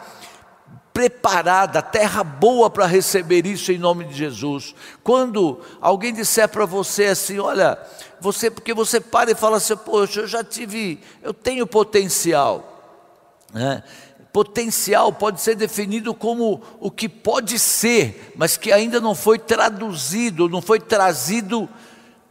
preparada, 0.91 1.83
terra 1.83 2.25
boa 2.25 2.71
para 2.71 2.87
receber 2.87 3.47
isso 3.47 3.71
em 3.71 3.79
nome 3.79 4.07
de 4.07 4.15
Jesus. 4.15 4.75
Quando 5.05 5.61
alguém 5.83 6.15
disser 6.15 6.49
para 6.49 6.65
você 6.65 7.05
assim, 7.05 7.39
olha, 7.39 7.79
você 8.21 8.51
porque 8.51 8.73
você 8.73 9.01
para 9.01 9.31
e 9.31 9.35
fala 9.35 9.59
assim, 9.59 9.77
poxa, 9.77 10.21
eu 10.21 10.27
já 10.27 10.43
tive, 10.43 10.99
eu 11.23 11.35
tenho 11.35 11.67
potencial, 11.67 13.05
né? 13.53 13.85
Potencial 14.33 15.13
pode 15.13 15.41
ser 15.41 15.55
definido 15.55 16.15
como 16.15 16.63
o 16.79 16.91
que 16.91 17.09
pode 17.09 17.59
ser, 17.59 18.33
mas 18.37 18.57
que 18.57 18.71
ainda 18.71 19.01
não 19.01 19.15
foi 19.15 19.39
traduzido, 19.39 20.49
não 20.49 20.61
foi 20.61 20.79
trazido 20.79 21.69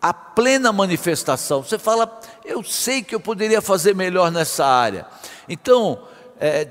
à 0.02 0.14
plena 0.14 0.72
manifestação. 0.72 1.64
Você 1.64 1.80
fala, 1.80 2.20
eu 2.46 2.64
sei 2.64 3.02
que 3.02 3.16
eu 3.16 3.20
poderia 3.20 3.62
fazer 3.62 3.96
melhor 3.96 4.32
nessa 4.32 4.66
área. 4.66 5.08
Então, 5.50 6.00
é, 6.40 6.68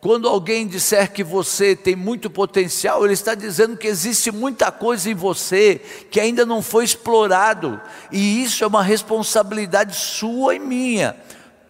quando 0.00 0.26
alguém 0.26 0.66
disser 0.66 1.12
que 1.12 1.22
você 1.22 1.76
tem 1.76 1.94
muito 1.94 2.28
potencial, 2.28 3.04
ele 3.04 3.14
está 3.14 3.36
dizendo 3.36 3.76
que 3.76 3.86
existe 3.86 4.32
muita 4.32 4.72
coisa 4.72 5.08
em 5.08 5.14
você 5.14 5.80
que 6.10 6.18
ainda 6.18 6.44
não 6.44 6.60
foi 6.60 6.84
explorado, 6.84 7.80
e 8.10 8.42
isso 8.42 8.64
é 8.64 8.66
uma 8.66 8.82
responsabilidade 8.82 9.94
sua 9.94 10.56
e 10.56 10.58
minha. 10.58 11.14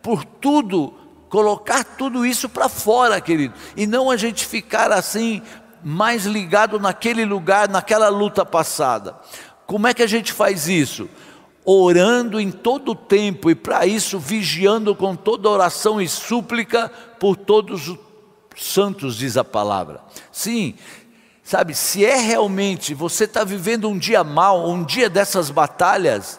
Por 0.00 0.25
tudo 0.25 0.94
colocar 1.33 1.83
tudo 1.83 2.27
isso 2.27 2.47
para 2.47 2.69
fora, 2.69 3.19
querido, 3.19 3.55
e 3.75 3.87
não 3.87 4.11
a 4.11 4.19
gente 4.19 4.45
ficar 4.45 4.93
assim, 4.93 5.41
mais 5.83 6.27
ligado 6.27 6.79
naquele 6.79 7.25
lugar, 7.25 7.71
naquela 7.71 8.11
luta 8.11 8.45
passada. 8.45 9.17
Como 9.67 9.87
é 9.87 9.95
que 9.95 10.03
a 10.03 10.07
gente 10.07 10.31
faz 10.31 10.69
isso? 10.69 11.09
Orando 11.65 12.39
em 12.39 12.51
todo 12.51 12.91
o 12.91 12.95
tempo 12.95 13.51
e 13.51 13.55
para 13.55 13.87
isso 13.87 14.19
vigiando 14.19 14.95
com 14.95 15.17
toda 15.17 15.49
oração 15.49 16.03
e 16.03 16.07
súplica 16.07 16.93
por 17.19 17.35
todos 17.35 17.89
os 17.89 17.99
santos, 18.55 19.17
diz 19.17 19.39
a 19.39 19.43
palavra. 19.43 20.03
Sim, 20.31 20.75
sabe, 21.43 21.75
se 21.75 22.05
é 22.05 22.17
realmente 22.19 22.93
você 22.93 23.25
está 23.25 23.43
vivendo 23.43 23.89
um 23.89 23.97
dia 23.97 24.23
mal, 24.23 24.69
um 24.69 24.85
dia 24.85 25.09
dessas 25.09 25.49
batalhas, 25.49 26.39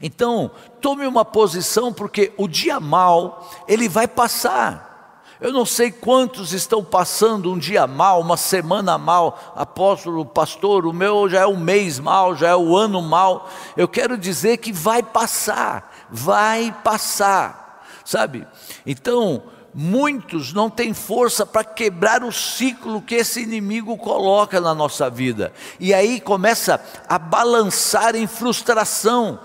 então, 0.00 0.50
tome 0.80 1.06
uma 1.06 1.24
posição, 1.24 1.92
porque 1.92 2.32
o 2.36 2.48
dia 2.48 2.80
mal, 2.80 3.50
ele 3.68 3.88
vai 3.88 4.08
passar. 4.08 4.92
Eu 5.40 5.52
não 5.52 5.66
sei 5.66 5.90
quantos 5.90 6.52
estão 6.52 6.84
passando 6.84 7.52
um 7.52 7.58
dia 7.58 7.84
mal, 7.84 8.20
uma 8.20 8.36
semana 8.36 8.96
mal, 8.96 9.52
apóstolo, 9.56 10.24
pastor, 10.24 10.86
o 10.86 10.92
meu 10.92 11.28
já 11.28 11.40
é 11.40 11.46
um 11.46 11.56
mês 11.56 11.98
mal, 11.98 12.36
já 12.36 12.50
é 12.50 12.56
o 12.56 12.76
ano 12.76 13.02
mal. 13.02 13.50
Eu 13.76 13.88
quero 13.88 14.16
dizer 14.16 14.58
que 14.58 14.72
vai 14.72 15.02
passar, 15.02 15.92
vai 16.08 16.72
passar, 16.84 17.84
sabe? 18.04 18.46
Então, 18.86 19.42
muitos 19.74 20.52
não 20.52 20.68
têm 20.68 20.92
força 20.92 21.46
para 21.46 21.64
quebrar 21.64 22.22
o 22.22 22.32
ciclo 22.32 23.00
que 23.00 23.14
esse 23.14 23.40
inimigo 23.40 23.96
coloca 23.96 24.60
na 24.60 24.74
nossa 24.74 25.08
vida. 25.08 25.52
E 25.80 25.94
aí 25.94 26.20
começa 26.20 26.82
a 27.08 27.18
balançar 27.18 28.14
em 28.14 28.26
frustração, 28.26 29.38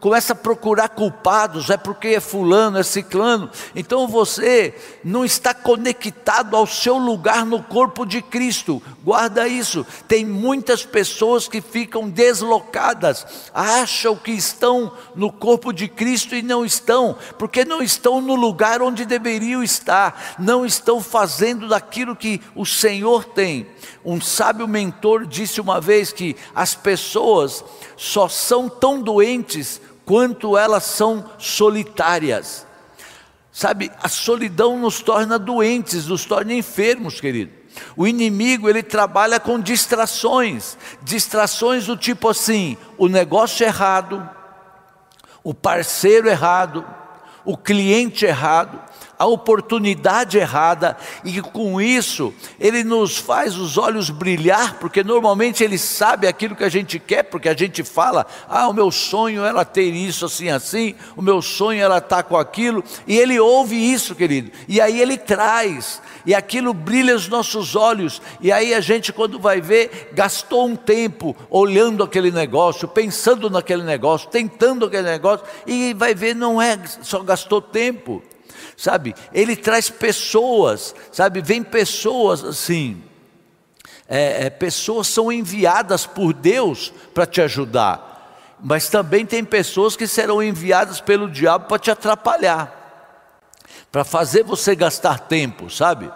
começa 0.00 0.32
a 0.32 0.36
procurar 0.36 0.88
culpados, 0.88 1.68
é 1.68 1.76
porque 1.76 2.08
é 2.08 2.20
fulano, 2.20 2.78
é 2.78 2.82
ciclano. 2.82 3.50
Então 3.74 4.08
você 4.08 4.74
não 5.04 5.24
está 5.24 5.52
conectado 5.52 6.56
ao 6.56 6.66
seu 6.66 6.96
lugar 6.96 7.44
no 7.44 7.62
corpo 7.62 8.06
de 8.06 8.22
Cristo. 8.22 8.82
Guarda 9.04 9.46
isso. 9.46 9.86
Tem 10.08 10.24
muitas 10.24 10.84
pessoas 10.84 11.46
que 11.46 11.60
ficam 11.60 12.08
deslocadas, 12.08 13.26
acham 13.52 14.16
que 14.16 14.30
estão 14.30 14.92
no 15.14 15.30
corpo 15.30 15.72
de 15.72 15.88
Cristo 15.88 16.34
e 16.34 16.42
não 16.42 16.64
estão, 16.64 17.16
porque 17.38 17.64
não 17.64 17.82
estão 17.82 18.20
no 18.20 18.34
lugar 18.34 18.80
onde 18.80 19.04
deveriam 19.04 19.62
estar, 19.62 19.73
não 20.38 20.64
estão 20.64 21.00
fazendo 21.00 21.68
daquilo 21.68 22.16
que 22.16 22.40
o 22.54 22.64
Senhor 22.64 23.24
tem. 23.24 23.66
Um 24.04 24.20
sábio 24.20 24.68
mentor 24.68 25.26
disse 25.26 25.60
uma 25.60 25.80
vez 25.80 26.12
que 26.12 26.36
as 26.54 26.74
pessoas 26.74 27.64
só 27.96 28.28
são 28.28 28.68
tão 28.68 29.00
doentes 29.00 29.80
quanto 30.04 30.56
elas 30.56 30.84
são 30.84 31.24
solitárias. 31.38 32.66
Sabe, 33.52 33.90
a 34.02 34.08
solidão 34.08 34.78
nos 34.78 35.00
torna 35.00 35.38
doentes, 35.38 36.06
nos 36.06 36.24
torna 36.24 36.52
enfermos, 36.52 37.20
querido. 37.20 37.52
O 37.96 38.06
inimigo 38.06 38.68
ele 38.68 38.82
trabalha 38.82 39.38
com 39.40 39.60
distrações, 39.60 40.76
distrações 41.02 41.86
do 41.86 41.96
tipo 41.96 42.28
assim: 42.28 42.76
o 42.98 43.08
negócio 43.08 43.64
errado, 43.64 44.28
o 45.42 45.54
parceiro 45.54 46.28
errado, 46.28 46.84
o 47.44 47.56
cliente 47.56 48.24
errado, 48.24 48.80
a 49.18 49.26
oportunidade 49.26 50.38
errada, 50.38 50.96
e 51.24 51.40
com 51.40 51.80
isso 51.80 52.34
ele 52.58 52.82
nos 52.82 53.16
faz 53.16 53.56
os 53.56 53.78
olhos 53.78 54.10
brilhar, 54.10 54.78
porque 54.78 55.02
normalmente 55.02 55.62
ele 55.62 55.78
sabe 55.78 56.26
aquilo 56.26 56.56
que 56.56 56.64
a 56.64 56.68
gente 56.68 56.98
quer, 56.98 57.24
porque 57.24 57.48
a 57.48 57.54
gente 57.54 57.82
fala: 57.82 58.26
ah, 58.48 58.68
o 58.68 58.72
meu 58.72 58.90
sonho 58.90 59.44
era 59.44 59.64
ter 59.64 59.92
isso 59.92 60.26
assim, 60.26 60.48
assim, 60.48 60.94
o 61.16 61.22
meu 61.22 61.40
sonho 61.40 61.82
era 61.82 61.98
estar 61.98 62.22
com 62.24 62.36
aquilo, 62.36 62.82
e 63.06 63.18
ele 63.18 63.38
ouve 63.38 63.76
isso, 63.76 64.14
querido, 64.14 64.50
e 64.68 64.80
aí 64.80 65.00
ele 65.00 65.16
traz, 65.16 66.02
e 66.26 66.34
aquilo 66.34 66.74
brilha 66.74 67.14
os 67.14 67.28
nossos 67.28 67.76
olhos, 67.76 68.20
e 68.40 68.50
aí 68.50 68.74
a 68.74 68.80
gente, 68.80 69.12
quando 69.12 69.38
vai 69.38 69.60
ver, 69.60 70.10
gastou 70.12 70.66
um 70.66 70.76
tempo 70.76 71.36
olhando 71.48 72.02
aquele 72.02 72.30
negócio, 72.30 72.88
pensando 72.88 73.48
naquele 73.48 73.82
negócio, 73.82 74.28
tentando 74.28 74.86
aquele 74.86 75.08
negócio, 75.10 75.46
e 75.66 75.94
vai 75.94 76.14
ver, 76.14 76.34
não 76.34 76.60
é, 76.60 76.78
só 77.02 77.20
gastou 77.20 77.60
tempo 77.62 78.22
sabe? 78.76 79.14
Ele 79.32 79.56
traz 79.56 79.90
pessoas, 79.90 80.94
sabe? 81.12 81.40
Vem 81.40 81.62
pessoas 81.62 82.44
assim. 82.44 83.02
É, 84.08 84.46
é, 84.46 84.50
pessoas 84.50 85.06
são 85.06 85.32
enviadas 85.32 86.04
por 86.06 86.32
Deus 86.34 86.92
para 87.14 87.24
te 87.24 87.40
ajudar, 87.40 88.54
mas 88.60 88.88
também 88.88 89.24
tem 89.24 89.42
pessoas 89.42 89.96
que 89.96 90.06
serão 90.06 90.42
enviadas 90.42 91.00
pelo 91.00 91.30
diabo 91.30 91.66
para 91.66 91.78
te 91.78 91.90
atrapalhar, 91.90 93.56
para 93.90 94.04
fazer 94.04 94.42
você 94.42 94.74
gastar 94.74 95.20
tempo, 95.20 95.70
sabe? 95.70 96.10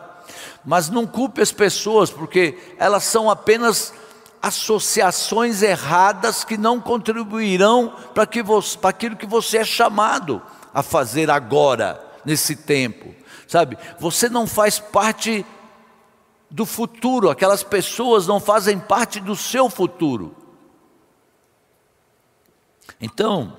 Mas 0.65 0.91
não 0.91 1.07
culpe 1.07 1.41
as 1.41 1.51
pessoas, 1.51 2.11
porque 2.11 2.59
elas 2.79 3.05
são 3.05 3.31
apenas 3.31 3.95
associações 4.43 5.63
erradas 5.63 6.45
que 6.45 6.59
não 6.59 6.81
contribuirão 6.81 7.95
para 8.13 8.25
aquilo 8.91 9.17
que 9.17 9.27
você 9.27 9.59
é 9.59 9.65
chamado 9.65 10.43
a 10.75 10.83
fazer 10.83 11.31
agora 11.31 12.08
nesse 12.29 12.55
tempo, 12.55 13.15
sabe? 13.47 13.79
Você 13.99 14.29
não 14.29 14.47
faz 14.47 14.79
parte 14.79 15.47
do 16.51 16.67
futuro, 16.67 17.31
aquelas 17.31 17.63
pessoas 17.63 18.27
não 18.27 18.39
fazem 18.39 18.79
parte 18.79 19.19
do 19.19 19.35
seu 19.35 19.71
futuro. 19.71 20.37
Então, 23.01 23.57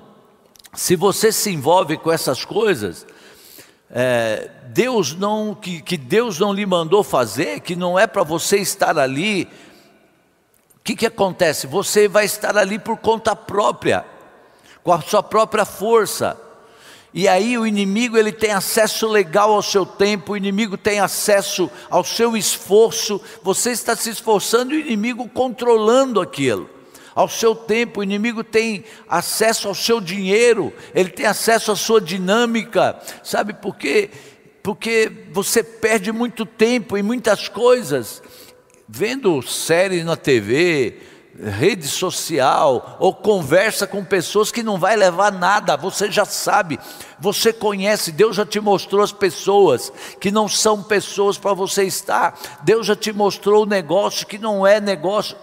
se 0.72 0.94
você 0.94 1.32
se 1.32 1.50
envolve 1.50 1.96
com 1.96 2.12
essas 2.12 2.44
coisas, 2.44 3.04
é, 3.90 4.48
Deus 4.68 5.16
não 5.16 5.52
que, 5.52 5.82
que 5.82 5.96
Deus 5.96 6.38
não 6.38 6.52
lhe 6.52 6.64
mandou 6.64 7.02
fazer, 7.02 7.58
que 7.58 7.74
não 7.74 7.98
é 7.98 8.06
para 8.06 8.22
você 8.22 8.58
estar 8.58 8.96
ali, 8.96 9.48
o 10.76 10.80
que, 10.84 10.94
que 10.94 11.06
acontece? 11.06 11.66
Você 11.66 12.06
vai 12.06 12.24
estar 12.24 12.56
ali 12.56 12.78
por 12.78 12.98
conta 12.98 13.34
própria, 13.34 14.04
com 14.84 14.92
a 14.92 15.02
sua 15.02 15.24
própria 15.24 15.64
força. 15.64 16.49
E 17.12 17.26
aí 17.26 17.58
o 17.58 17.66
inimigo 17.66 18.16
ele 18.16 18.30
tem 18.30 18.52
acesso 18.52 19.08
legal 19.08 19.52
ao 19.52 19.62
seu 19.62 19.84
tempo, 19.84 20.32
o 20.32 20.36
inimigo 20.36 20.76
tem 20.76 21.00
acesso 21.00 21.68
ao 21.88 22.04
seu 22.04 22.36
esforço. 22.36 23.20
Você 23.42 23.72
está 23.72 23.96
se 23.96 24.10
esforçando 24.10 24.72
e 24.74 24.78
o 24.78 24.80
inimigo 24.80 25.28
controlando 25.28 26.20
aquilo. 26.20 26.70
Ao 27.12 27.28
seu 27.28 27.54
tempo, 27.54 28.00
o 28.00 28.02
inimigo 28.04 28.44
tem 28.44 28.84
acesso 29.08 29.66
ao 29.66 29.74
seu 29.74 30.00
dinheiro, 30.00 30.72
ele 30.94 31.10
tem 31.10 31.26
acesso 31.26 31.72
à 31.72 31.76
sua 31.76 32.00
dinâmica. 32.00 33.00
Sabe 33.24 33.52
por 33.52 33.76
quê? 33.76 34.08
Porque 34.62 35.10
você 35.32 35.62
perde 35.62 36.12
muito 36.12 36.46
tempo 36.46 36.96
em 36.96 37.02
muitas 37.02 37.48
coisas, 37.48 38.22
vendo 38.88 39.42
séries 39.42 40.04
na 40.04 40.16
TV, 40.16 40.98
rede 41.42 41.88
social 41.88 42.96
ou 42.98 43.14
conversa 43.14 43.86
com 43.86 44.04
pessoas 44.04 44.52
que 44.52 44.62
não 44.62 44.78
vai 44.78 44.96
levar 44.96 45.32
nada, 45.32 45.76
você 45.76 46.10
já 46.10 46.24
sabe, 46.24 46.78
você 47.18 47.52
conhece, 47.52 48.12
Deus 48.12 48.36
já 48.36 48.44
te 48.44 48.60
mostrou 48.60 49.02
as 49.02 49.12
pessoas 49.12 49.92
que 50.20 50.30
não 50.30 50.48
são 50.48 50.82
pessoas 50.82 51.38
para 51.38 51.54
você 51.54 51.84
estar, 51.84 52.38
Deus 52.62 52.86
já 52.86 52.96
te 52.96 53.12
mostrou 53.12 53.62
o 53.62 53.66
negócio 53.66 54.26
que 54.26 54.38
não 54.38 54.66
é 54.66 54.80
negócio 54.80 55.36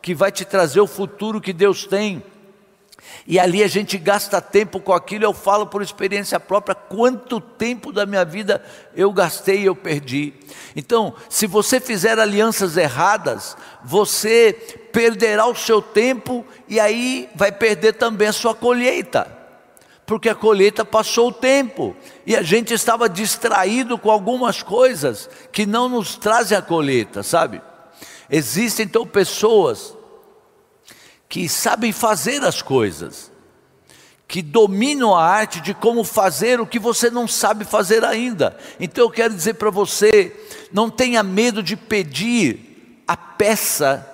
que 0.00 0.14
vai 0.14 0.32
te 0.32 0.44
trazer 0.44 0.80
o 0.80 0.86
futuro 0.86 1.40
que 1.40 1.52
Deus 1.52 1.84
tem. 1.84 2.22
E 3.26 3.38
ali 3.38 3.62
a 3.62 3.68
gente 3.68 3.96
gasta 3.98 4.40
tempo 4.40 4.80
com 4.80 4.92
aquilo, 4.92 5.24
eu 5.24 5.32
falo 5.32 5.66
por 5.66 5.82
experiência 5.82 6.40
própria, 6.40 6.74
quanto 6.74 7.40
tempo 7.40 7.92
da 7.92 8.06
minha 8.06 8.24
vida 8.24 8.64
eu 8.94 9.12
gastei 9.12 9.60
e 9.60 9.66
eu 9.66 9.76
perdi. 9.76 10.32
Então, 10.74 11.14
se 11.28 11.46
você 11.46 11.80
fizer 11.80 12.18
alianças 12.18 12.76
erradas, 12.76 13.56
você 13.82 14.83
perderá 14.94 15.44
o 15.48 15.56
seu 15.56 15.82
tempo 15.82 16.46
e 16.68 16.78
aí 16.78 17.28
vai 17.34 17.50
perder 17.50 17.94
também 17.94 18.28
a 18.28 18.32
sua 18.32 18.54
colheita. 18.54 19.26
Porque 20.06 20.28
a 20.28 20.34
colheita 20.36 20.84
passou 20.84 21.28
o 21.28 21.32
tempo 21.32 21.96
e 22.24 22.36
a 22.36 22.42
gente 22.42 22.72
estava 22.72 23.08
distraído 23.08 23.98
com 23.98 24.08
algumas 24.08 24.62
coisas 24.62 25.28
que 25.50 25.66
não 25.66 25.88
nos 25.88 26.16
trazem 26.16 26.56
a 26.56 26.62
colheita, 26.62 27.24
sabe? 27.24 27.60
Existem 28.30 28.86
então 28.86 29.04
pessoas 29.04 29.96
que 31.28 31.48
sabem 31.48 31.90
fazer 31.90 32.44
as 32.44 32.62
coisas, 32.62 33.32
que 34.28 34.42
dominam 34.42 35.16
a 35.16 35.24
arte 35.24 35.60
de 35.60 35.74
como 35.74 36.04
fazer 36.04 36.60
o 36.60 36.66
que 36.66 36.78
você 36.78 37.10
não 37.10 37.26
sabe 37.26 37.64
fazer 37.64 38.04
ainda. 38.04 38.56
Então 38.78 39.04
eu 39.04 39.10
quero 39.10 39.34
dizer 39.34 39.54
para 39.54 39.70
você: 39.70 40.32
não 40.72 40.88
tenha 40.88 41.22
medo 41.24 41.64
de 41.64 41.76
pedir 41.76 43.02
a 43.08 43.16
peça 43.16 44.13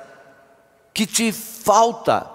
que 0.93 1.07
te 1.07 1.33
falta, 1.33 2.29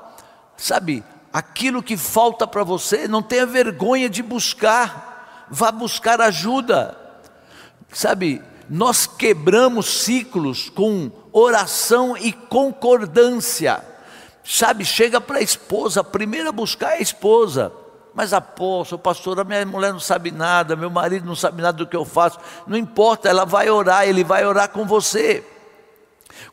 sabe? 0.58 1.04
Aquilo 1.32 1.84
que 1.84 1.98
falta 1.98 2.48
para 2.48 2.64
você, 2.64 3.08
não 3.08 3.22
tenha 3.22 3.46
vergonha 3.46 4.10
de 4.10 4.24
buscar, 4.24 5.46
vá 5.50 5.72
buscar 5.72 6.22
ajuda, 6.22 6.98
sabe? 7.92 8.42
Nós 8.70 9.06
quebramos 9.06 9.86
ciclos 10.04 10.70
com 10.70 11.12
oração 11.32 12.18
e 12.18 12.32
concordância. 12.32 13.84
Sabe, 14.44 14.86
chega 14.86 15.20
para 15.20 15.40
a 15.40 15.42
esposa, 15.42 16.04
primeiro 16.04 16.50
a 16.50 16.52
buscar 16.52 16.94
a 16.94 17.00
esposa. 17.00 17.72
Mas 18.14 18.32
apóstolo, 18.32 19.02
pastor, 19.02 19.40
a 19.40 19.44
minha 19.44 19.66
mulher 19.66 19.92
não 19.92 20.00
sabe 20.00 20.32
nada, 20.32 20.76
meu 20.76 20.90
marido 20.90 21.26
não 21.26 21.36
sabe 21.36 21.62
nada 21.62 21.78
do 21.78 21.86
que 21.86 21.98
eu 21.98 22.06
faço. 22.06 22.40
Não 22.66 22.78
importa, 22.78 23.28
ela 23.28 23.46
vai 23.46 23.70
orar, 23.70 24.08
ele 24.08 24.24
vai 24.24 24.46
orar 24.46 24.70
com 24.70 24.86
você. 24.86 25.44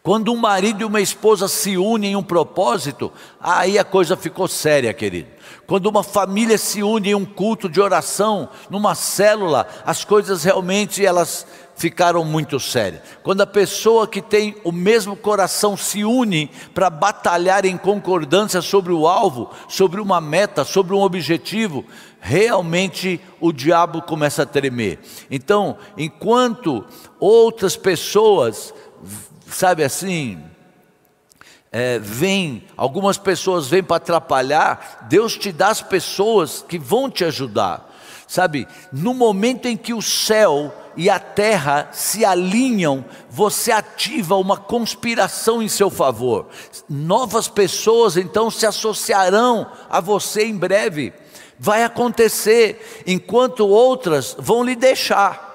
Quando 0.02 0.32
um 0.32 0.36
marido 0.36 0.82
e 0.82 0.84
uma 0.84 1.00
esposa 1.00 1.48
se 1.48 1.76
unem 1.76 2.12
em 2.12 2.16
um 2.16 2.22
propósito, 2.22 3.12
aí 3.40 3.78
a 3.78 3.84
coisa 3.84 4.16
ficou 4.16 4.48
séria, 4.48 4.92
querido. 4.92 5.28
Quando 5.66 5.86
uma 5.86 6.02
família 6.02 6.58
se 6.58 6.82
une 6.82 7.10
em 7.10 7.14
um 7.14 7.24
culto 7.24 7.68
de 7.68 7.80
oração, 7.80 8.48
numa 8.68 8.94
célula, 8.94 9.66
as 9.84 10.04
coisas 10.04 10.44
realmente 10.44 11.04
elas 11.04 11.46
ficaram 11.74 12.24
muito 12.24 12.60
sérias. 12.60 13.02
Quando 13.22 13.40
a 13.40 13.46
pessoa 13.46 14.06
que 14.06 14.20
tem 14.20 14.54
o 14.64 14.70
mesmo 14.70 15.16
coração 15.16 15.76
se 15.76 16.04
une 16.04 16.50
para 16.74 16.90
batalhar 16.90 17.64
em 17.64 17.76
concordância 17.76 18.60
sobre 18.60 18.92
o 18.92 19.06
alvo, 19.06 19.50
sobre 19.68 20.00
uma 20.00 20.20
meta, 20.20 20.64
sobre 20.64 20.94
um 20.94 21.00
objetivo, 21.00 21.84
realmente 22.20 23.20
o 23.40 23.52
diabo 23.52 24.02
começa 24.02 24.42
a 24.42 24.46
tremer. 24.46 25.00
Então, 25.30 25.76
enquanto 25.96 26.84
outras 27.18 27.76
pessoas, 27.76 28.72
sabe 29.54 29.84
assim, 29.84 30.42
é, 31.70 31.98
vêm, 31.98 32.64
algumas 32.76 33.16
pessoas 33.16 33.66
vêm 33.68 33.82
para 33.82 33.96
atrapalhar, 33.96 35.06
Deus 35.08 35.36
te 35.36 35.50
dá 35.50 35.68
as 35.68 35.80
pessoas 35.80 36.64
que 36.66 36.78
vão 36.78 37.10
te 37.10 37.24
ajudar. 37.24 37.90
Sabe, 38.28 38.66
no 38.92 39.12
momento 39.12 39.66
em 39.66 39.76
que 39.76 39.92
o 39.92 40.00
céu 40.00 40.74
e 40.96 41.10
a 41.10 41.18
terra 41.18 41.88
se 41.92 42.24
alinham, 42.24 43.04
você 43.28 43.72
ativa 43.72 44.36
uma 44.36 44.56
conspiração 44.56 45.62
em 45.62 45.68
seu 45.68 45.90
favor. 45.90 46.48
Novas 46.88 47.48
pessoas 47.48 48.16
então 48.16 48.50
se 48.50 48.66
associarão 48.66 49.70
a 49.88 50.00
você 50.00 50.44
em 50.44 50.56
breve. 50.56 51.12
Vai 51.58 51.84
acontecer, 51.84 53.02
enquanto 53.06 53.66
outras 53.66 54.34
vão 54.38 54.64
lhe 54.64 54.74
deixar. 54.74 55.52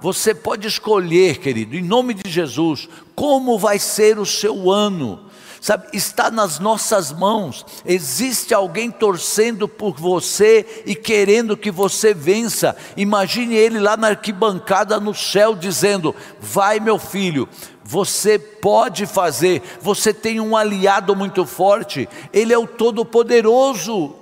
Você 0.00 0.34
pode 0.34 0.66
escolher, 0.66 1.38
querido, 1.38 1.76
em 1.76 1.82
nome 1.82 2.14
de 2.14 2.30
Jesus, 2.30 2.88
como 3.20 3.58
vai 3.58 3.78
ser 3.78 4.18
o 4.18 4.24
seu 4.24 4.70
ano 4.70 5.28
sabe, 5.60 5.88
está 5.92 6.30
nas 6.30 6.58
nossas 6.58 7.12
mãos. 7.12 7.66
Existe 7.84 8.54
alguém 8.54 8.90
torcendo 8.90 9.68
por 9.68 9.92
você 9.92 10.82
e 10.86 10.94
querendo 10.94 11.54
que 11.54 11.70
você 11.70 12.14
vença. 12.14 12.74
Imagine 12.96 13.54
ele 13.56 13.78
lá 13.78 13.94
na 13.94 14.08
arquibancada 14.08 14.98
no 14.98 15.14
céu 15.14 15.54
dizendo: 15.54 16.16
Vai, 16.40 16.80
meu 16.80 16.98
filho, 16.98 17.46
você 17.84 18.38
pode 18.38 19.04
fazer, 19.04 19.60
você 19.82 20.14
tem 20.14 20.40
um 20.40 20.56
aliado 20.56 21.14
muito 21.14 21.44
forte, 21.44 22.08
ele 22.32 22.54
é 22.54 22.58
o 22.58 22.66
Todo-Poderoso. 22.66 24.16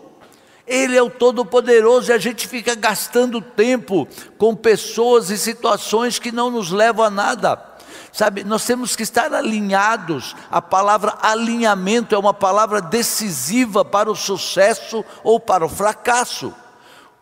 Ele 0.66 0.98
é 0.98 1.02
o 1.02 1.08
Todo-Poderoso 1.08 2.10
e 2.10 2.12
a 2.12 2.18
gente 2.18 2.46
fica 2.46 2.74
gastando 2.74 3.40
tempo 3.40 4.06
com 4.36 4.54
pessoas 4.54 5.30
e 5.30 5.38
situações 5.38 6.18
que 6.18 6.30
não 6.30 6.50
nos 6.50 6.70
levam 6.70 7.06
a 7.06 7.08
nada. 7.08 7.67
Sabe, 8.12 8.44
nós 8.44 8.64
temos 8.64 8.96
que 8.96 9.02
estar 9.02 9.32
alinhados. 9.32 10.34
A 10.50 10.60
palavra 10.60 11.16
alinhamento 11.20 12.14
é 12.14 12.18
uma 12.18 12.34
palavra 12.34 12.80
decisiva 12.80 13.84
para 13.84 14.10
o 14.10 14.16
sucesso 14.16 15.04
ou 15.22 15.38
para 15.38 15.64
o 15.64 15.68
fracasso. 15.68 16.54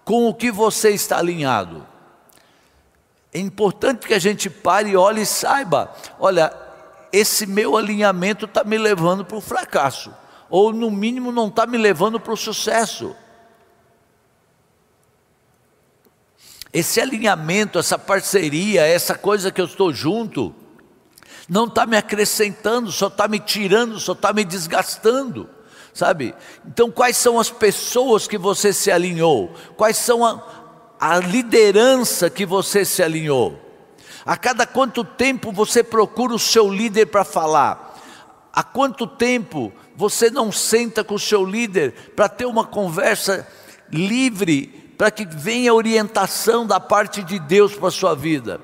Com 0.05 0.29
o 0.29 0.35
que 0.35 0.51
você 0.51 0.91
está 0.91 1.19
alinhado? 1.19 1.87
É 3.33 3.39
importante 3.39 4.07
que 4.07 4.15
a 4.15 4.19
gente 4.19 4.49
pare 4.49 4.97
olhe 4.97 5.23
e 5.23 5.27
saiba: 5.27 5.93
olha, 6.19 6.53
esse 7.13 7.47
meu 7.47 7.77
alinhamento 7.77 8.47
está 8.47 8.65
me 8.65 8.79
levando 8.79 9.25
para 9.25 9.37
o 9.37 9.41
fracasso, 9.41 10.15
ou 10.49 10.73
no 10.73 10.91
mínimo 10.91 11.33
não 11.33 11.49
está 11.49 11.67
me 11.67 11.77
levando 11.77 12.21
para 12.21 12.33
o 12.33 12.37
sucesso. 12.37 13.15
Esse 16.73 17.01
alinhamento, 17.01 17.79
essa 17.79 17.99
parceria, 17.99 18.87
essa 18.87 19.15
coisa 19.15 19.51
que 19.51 19.61
eu 19.61 19.65
estou 19.65 19.93
junto, 19.93 20.55
não 21.49 21.67
está 21.67 21.87
me 21.87 21.97
acrescentando, 21.97 22.91
só 22.91 23.07
está 23.07 23.29
me 23.29 23.39
tirando, 23.39 24.01
só 24.01 24.13
está 24.13 24.33
me 24.33 24.45
desgastando, 24.45 25.49
sabe? 25.95 26.35
Então, 26.67 26.91
quais 26.91 27.17
são 27.17 27.39
as 27.39 27.51
pessoas 27.51 28.27
que 28.27 28.37
você 28.37 28.73
se 28.73 28.91
alinhou? 28.91 29.55
Quais 29.77 29.97
são 29.97 30.25
a, 30.25 30.43
a 30.99 31.19
liderança 31.19 32.29
que 32.29 32.45
você 32.45 32.85
se 32.85 33.03
alinhou? 33.03 33.61
A 34.25 34.37
cada 34.37 34.67
quanto 34.67 35.05
tempo 35.05 35.53
você 35.53 35.85
procura 35.85 36.35
o 36.35 36.39
seu 36.39 36.69
líder 36.69 37.07
para 37.07 37.25
falar? 37.25 37.95
Há 38.53 38.65
quanto 38.65 39.07
tempo 39.07 39.73
você 39.95 40.31
não 40.31 40.51
senta 40.51 41.05
com 41.05 41.15
o 41.15 41.21
seu 41.21 41.45
líder 41.45 42.13
para 42.17 42.29
ter 42.29 42.45
uma 42.45 42.65
conversa 42.65 43.47
livre, 43.89 44.67
para 44.99 45.13
que 45.13 45.25
venha 45.25 45.73
orientação 45.73 46.67
da 46.67 46.81
parte 46.81 47.23
de 47.23 47.39
Deus 47.39 47.75
para 47.75 47.89
a 47.89 47.93
sua 47.93 48.17
vida? 48.17 48.61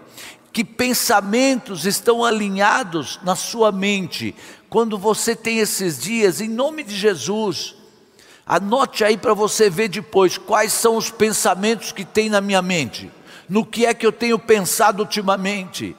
Que 0.52 0.64
pensamentos 0.64 1.86
estão 1.86 2.24
alinhados 2.24 3.18
na 3.22 3.34
sua 3.34 3.72
mente. 3.72 4.34
Quando 4.68 4.98
você 4.98 5.34
tem 5.34 5.58
esses 5.58 5.98
dias, 5.98 6.40
em 6.40 6.48
nome 6.48 6.82
de 6.82 6.94
Jesus, 6.94 7.74
anote 8.46 9.02
aí 9.02 9.16
para 9.16 9.32
você 9.32 9.70
ver 9.70 9.88
depois 9.88 10.36
quais 10.36 10.72
são 10.72 10.96
os 10.96 11.10
pensamentos 11.10 11.90
que 11.90 12.04
tem 12.04 12.28
na 12.28 12.40
minha 12.40 12.60
mente, 12.60 13.10
no 13.48 13.64
que 13.64 13.86
é 13.86 13.94
que 13.94 14.06
eu 14.06 14.12
tenho 14.12 14.38
pensado 14.38 15.02
ultimamente, 15.02 15.96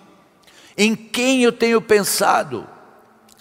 em 0.77 0.95
quem 0.95 1.43
eu 1.43 1.51
tenho 1.51 1.81
pensado. 1.81 2.67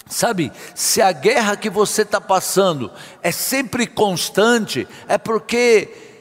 Sabe, 0.06 0.52
se 0.74 1.00
a 1.00 1.12
guerra 1.12 1.56
que 1.56 1.70
você 1.70 2.02
está 2.02 2.20
passando 2.20 2.90
é 3.22 3.32
sempre 3.32 3.86
constante, 3.86 4.86
é 5.08 5.16
porque 5.16 6.11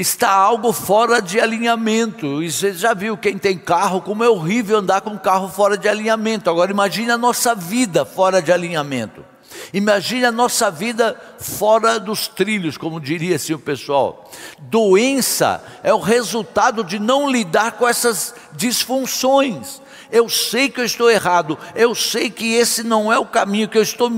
está 0.00 0.30
algo 0.30 0.72
fora 0.72 1.20
de 1.20 1.40
alinhamento. 1.40 2.42
E 2.42 2.50
você 2.50 2.72
já 2.72 2.94
viu 2.94 3.16
quem 3.16 3.36
tem 3.36 3.58
carro, 3.58 4.00
como 4.00 4.24
é 4.24 4.28
horrível 4.28 4.78
andar 4.78 5.00
com 5.00 5.10
um 5.10 5.18
carro 5.18 5.48
fora 5.48 5.76
de 5.76 5.88
alinhamento. 5.88 6.48
Agora 6.48 6.70
imagine 6.70 7.10
a 7.10 7.18
nossa 7.18 7.54
vida 7.54 8.04
fora 8.04 8.40
de 8.40 8.52
alinhamento. 8.52 9.24
Imagine 9.72 10.26
a 10.26 10.32
nossa 10.32 10.70
vida 10.70 11.20
fora 11.38 11.98
dos 11.98 12.28
trilhos, 12.28 12.78
como 12.78 13.00
diria 13.00 13.36
assim 13.36 13.52
o 13.52 13.58
pessoal. 13.58 14.30
Doença 14.58 15.62
é 15.82 15.92
o 15.92 15.98
resultado 15.98 16.84
de 16.84 16.98
não 16.98 17.30
lidar 17.30 17.72
com 17.72 17.86
essas 17.86 18.34
disfunções 18.52 19.80
eu 20.12 20.28
sei 20.28 20.68
que 20.68 20.80
eu 20.80 20.84
estou 20.84 21.10
errado, 21.10 21.56
eu 21.74 21.94
sei 21.94 22.30
que 22.30 22.54
esse 22.54 22.82
não 22.82 23.12
é 23.12 23.18
o 23.18 23.24
caminho, 23.24 23.68
que 23.68 23.78
eu 23.78 23.82
estou 23.82 24.10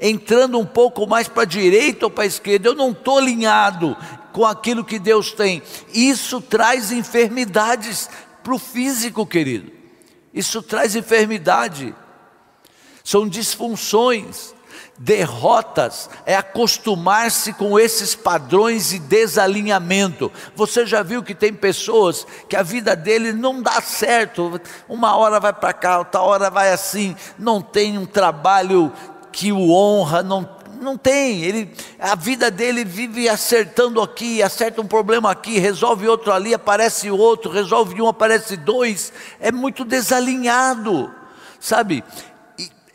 entrando 0.00 0.58
um 0.58 0.64
pouco 0.64 1.06
mais 1.06 1.26
para 1.26 1.42
a 1.42 1.46
direita 1.46 2.06
ou 2.06 2.10
para 2.10 2.24
a 2.24 2.26
esquerda, 2.26 2.68
eu 2.68 2.74
não 2.74 2.92
estou 2.92 3.18
alinhado 3.18 3.96
com 4.32 4.46
aquilo 4.46 4.84
que 4.84 4.98
Deus 4.98 5.32
tem. 5.32 5.62
Isso 5.92 6.40
traz 6.40 6.92
enfermidades 6.92 8.08
para 8.42 8.54
o 8.54 8.58
físico, 8.58 9.26
querido. 9.26 9.70
Isso 10.32 10.62
traz 10.62 10.94
enfermidade, 10.94 11.94
são 13.02 13.28
disfunções. 13.28 14.54
Derrotas 15.02 16.10
é 16.26 16.36
acostumar-se 16.36 17.54
com 17.54 17.78
esses 17.78 18.14
padrões 18.14 18.90
de 18.90 18.98
desalinhamento. 18.98 20.30
Você 20.54 20.84
já 20.84 21.02
viu 21.02 21.22
que 21.22 21.34
tem 21.34 21.54
pessoas 21.54 22.26
que 22.46 22.54
a 22.54 22.62
vida 22.62 22.94
dele 22.94 23.32
não 23.32 23.62
dá 23.62 23.80
certo, 23.80 24.60
uma 24.86 25.16
hora 25.16 25.40
vai 25.40 25.54
para 25.54 25.72
cá, 25.72 25.98
outra 25.98 26.20
hora 26.20 26.50
vai 26.50 26.70
assim, 26.70 27.16
não 27.38 27.62
tem 27.62 27.96
um 27.96 28.04
trabalho 28.04 28.92
que 29.32 29.50
o 29.50 29.70
honra, 29.70 30.22
não, 30.22 30.46
não 30.80 30.96
tem. 30.96 31.42
Ele, 31.42 31.74
a 31.98 32.14
vida 32.14 32.50
dele 32.50 32.84
vive 32.84 33.28
acertando 33.28 34.00
aqui, 34.00 34.42
acerta 34.42 34.80
um 34.80 34.86
problema 34.86 35.30
aqui, 35.30 35.58
resolve 35.58 36.08
outro 36.08 36.32
ali, 36.32 36.54
aparece 36.54 37.10
outro, 37.10 37.50
resolve 37.50 38.00
um, 38.00 38.08
aparece 38.08 38.56
dois. 38.56 39.12
É 39.38 39.52
muito 39.52 39.84
desalinhado, 39.84 41.12
sabe? 41.60 42.02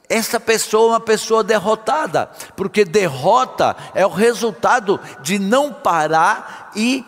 essa 0.09 0.39
pessoa 0.39 0.85
é 0.85 0.89
uma 0.93 0.99
pessoa 0.99 1.43
derrotada, 1.43 2.29
porque 2.55 2.85
derrota 2.85 3.75
é 3.93 4.05
o 4.05 4.09
resultado 4.09 4.99
de 5.21 5.39
não 5.39 5.73
parar 5.73 6.71
e 6.75 7.03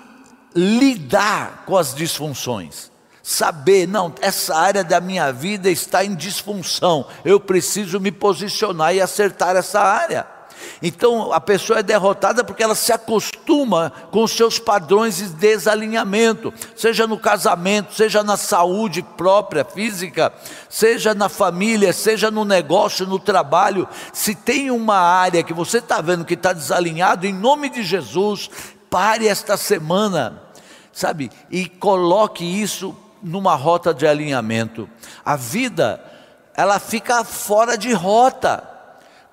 lidar 0.55 1.63
com 1.65 1.77
as 1.77 1.93
disfunções. 1.93 2.91
Saber, 3.21 3.87
não, 3.87 4.13
essa 4.21 4.55
área 4.55 4.83
da 4.83 5.01
minha 5.01 5.31
vida 5.31 5.69
está 5.69 6.03
em 6.03 6.15
disfunção, 6.15 7.07
eu 7.25 7.39
preciso 7.39 7.99
me 7.99 8.11
posicionar 8.11 8.95
e 8.95 9.01
acertar 9.01 9.55
essa 9.55 9.81
área. 9.81 10.36
Então 10.81 11.33
a 11.33 11.41
pessoa 11.41 11.79
é 11.79 11.83
derrotada 11.83 12.43
porque 12.43 12.61
ela 12.61 12.75
se 12.75 12.91
acostuma 12.91 13.91
com 14.11 14.23
os 14.23 14.31
seus 14.31 14.59
padrões 14.59 15.17
de 15.17 15.29
desalinhamento, 15.29 16.53
seja 16.75 17.07
no 17.07 17.17
casamento, 17.17 17.93
seja 17.93 18.23
na 18.23 18.37
saúde 18.37 19.01
própria, 19.01 19.65
física, 19.65 20.31
seja 20.69 21.13
na 21.13 21.29
família, 21.29 21.91
seja 21.91 22.29
no 22.29 22.45
negócio, 22.45 23.07
no 23.07 23.17
trabalho. 23.17 23.87
Se 24.13 24.35
tem 24.35 24.69
uma 24.69 24.97
área 24.97 25.43
que 25.43 25.53
você 25.53 25.79
está 25.79 25.99
vendo 26.01 26.25
que 26.25 26.35
está 26.35 26.53
desalinhado, 26.53 27.25
em 27.25 27.33
nome 27.33 27.69
de 27.69 27.83
Jesus, 27.83 28.49
pare 28.89 29.27
esta 29.27 29.57
semana, 29.57 30.43
sabe, 30.93 31.31
e 31.49 31.67
coloque 31.67 32.43
isso 32.43 32.95
numa 33.21 33.55
rota 33.55 33.93
de 33.93 34.05
alinhamento. 34.05 34.87
A 35.25 35.35
vida, 35.35 36.03
ela 36.55 36.79
fica 36.79 37.23
fora 37.23 37.75
de 37.75 37.91
rota 37.93 38.76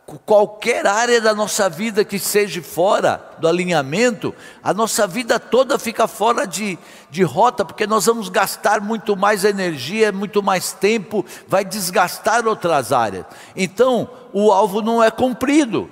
qualquer 0.06 0.86
área 0.86 1.20
da 1.20 1.34
nossa 1.34 1.68
vida 1.68 2.04
que 2.04 2.18
seja 2.18 2.62
fora 2.62 3.22
do 3.38 3.48
alinhamento, 3.48 4.34
a 4.62 4.74
nossa 4.74 5.06
vida 5.06 5.40
toda 5.40 5.78
fica 5.78 6.06
fora 6.06 6.46
de, 6.46 6.78
de 7.10 7.22
rota, 7.22 7.64
porque 7.64 7.86
nós 7.86 8.04
vamos 8.04 8.28
gastar 8.28 8.80
muito 8.80 9.16
mais 9.16 9.44
energia, 9.44 10.12
muito 10.12 10.42
mais 10.42 10.72
tempo, 10.72 11.24
vai 11.48 11.64
desgastar 11.64 12.46
outras 12.46 12.92
áreas. 12.92 13.24
Então, 13.56 14.08
o 14.32 14.52
alvo 14.52 14.82
não 14.82 15.02
é 15.02 15.10
cumprido. 15.10 15.88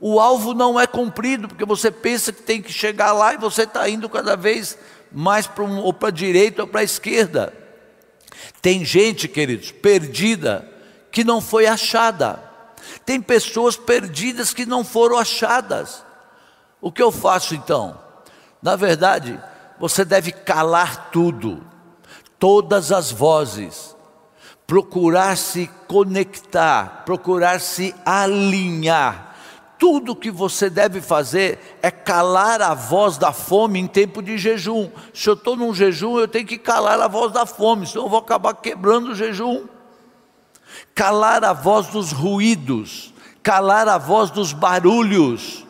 O 0.00 0.20
alvo 0.20 0.52
não 0.52 0.78
é 0.78 0.86
cumprido, 0.86 1.48
porque 1.48 1.64
você 1.64 1.90
pensa 1.90 2.32
que 2.32 2.42
tem 2.42 2.60
que 2.60 2.72
chegar 2.72 3.12
lá 3.12 3.32
e 3.32 3.38
você 3.38 3.62
está 3.62 3.88
indo 3.88 4.08
cada 4.08 4.36
vez 4.36 4.76
mais 5.10 5.46
para 5.46 5.64
um, 5.64 5.78
ou 5.78 5.92
para 5.92 6.08
a 6.08 6.12
direita 6.12 6.62
ou 6.62 6.68
para 6.68 6.80
a 6.80 6.84
esquerda. 6.84 7.52
Tem 8.60 8.84
gente, 8.84 9.28
queridos, 9.28 9.70
perdida, 9.70 10.68
que 11.10 11.24
não 11.24 11.40
foi 11.40 11.66
achada. 11.66 12.45
Tem 13.04 13.20
pessoas 13.20 13.76
perdidas 13.76 14.52
que 14.52 14.66
não 14.66 14.84
foram 14.84 15.18
achadas. 15.18 16.04
O 16.80 16.92
que 16.92 17.02
eu 17.02 17.10
faço 17.10 17.54
então? 17.54 17.98
Na 18.62 18.76
verdade, 18.76 19.40
você 19.78 20.04
deve 20.04 20.32
calar 20.32 21.10
tudo, 21.10 21.64
todas 22.38 22.92
as 22.92 23.10
vozes, 23.10 23.94
procurar 24.66 25.36
se 25.36 25.70
conectar, 25.86 27.02
procurar 27.04 27.60
se 27.60 27.94
alinhar. 28.04 29.34
Tudo 29.78 30.16
que 30.16 30.30
você 30.30 30.70
deve 30.70 31.02
fazer 31.02 31.78
é 31.82 31.90
calar 31.90 32.62
a 32.62 32.72
voz 32.72 33.18
da 33.18 33.30
fome 33.30 33.78
em 33.78 33.86
tempo 33.86 34.22
de 34.22 34.38
jejum. 34.38 34.90
Se 35.12 35.28
eu 35.28 35.34
estou 35.34 35.54
num 35.54 35.74
jejum, 35.74 36.18
eu 36.18 36.26
tenho 36.26 36.46
que 36.46 36.56
calar 36.56 36.98
a 36.98 37.08
voz 37.08 37.30
da 37.30 37.44
fome, 37.44 37.86
senão 37.86 38.04
eu 38.04 38.10
vou 38.10 38.18
acabar 38.18 38.54
quebrando 38.54 39.10
o 39.10 39.14
jejum 39.14 39.75
calar 40.96 41.44
a 41.44 41.52
voz 41.52 41.88
dos 41.88 42.10
ruídos, 42.10 43.12
calar 43.42 43.86
a 43.86 43.98
voz 43.98 44.30
dos 44.30 44.54
barulhos, 44.54 45.65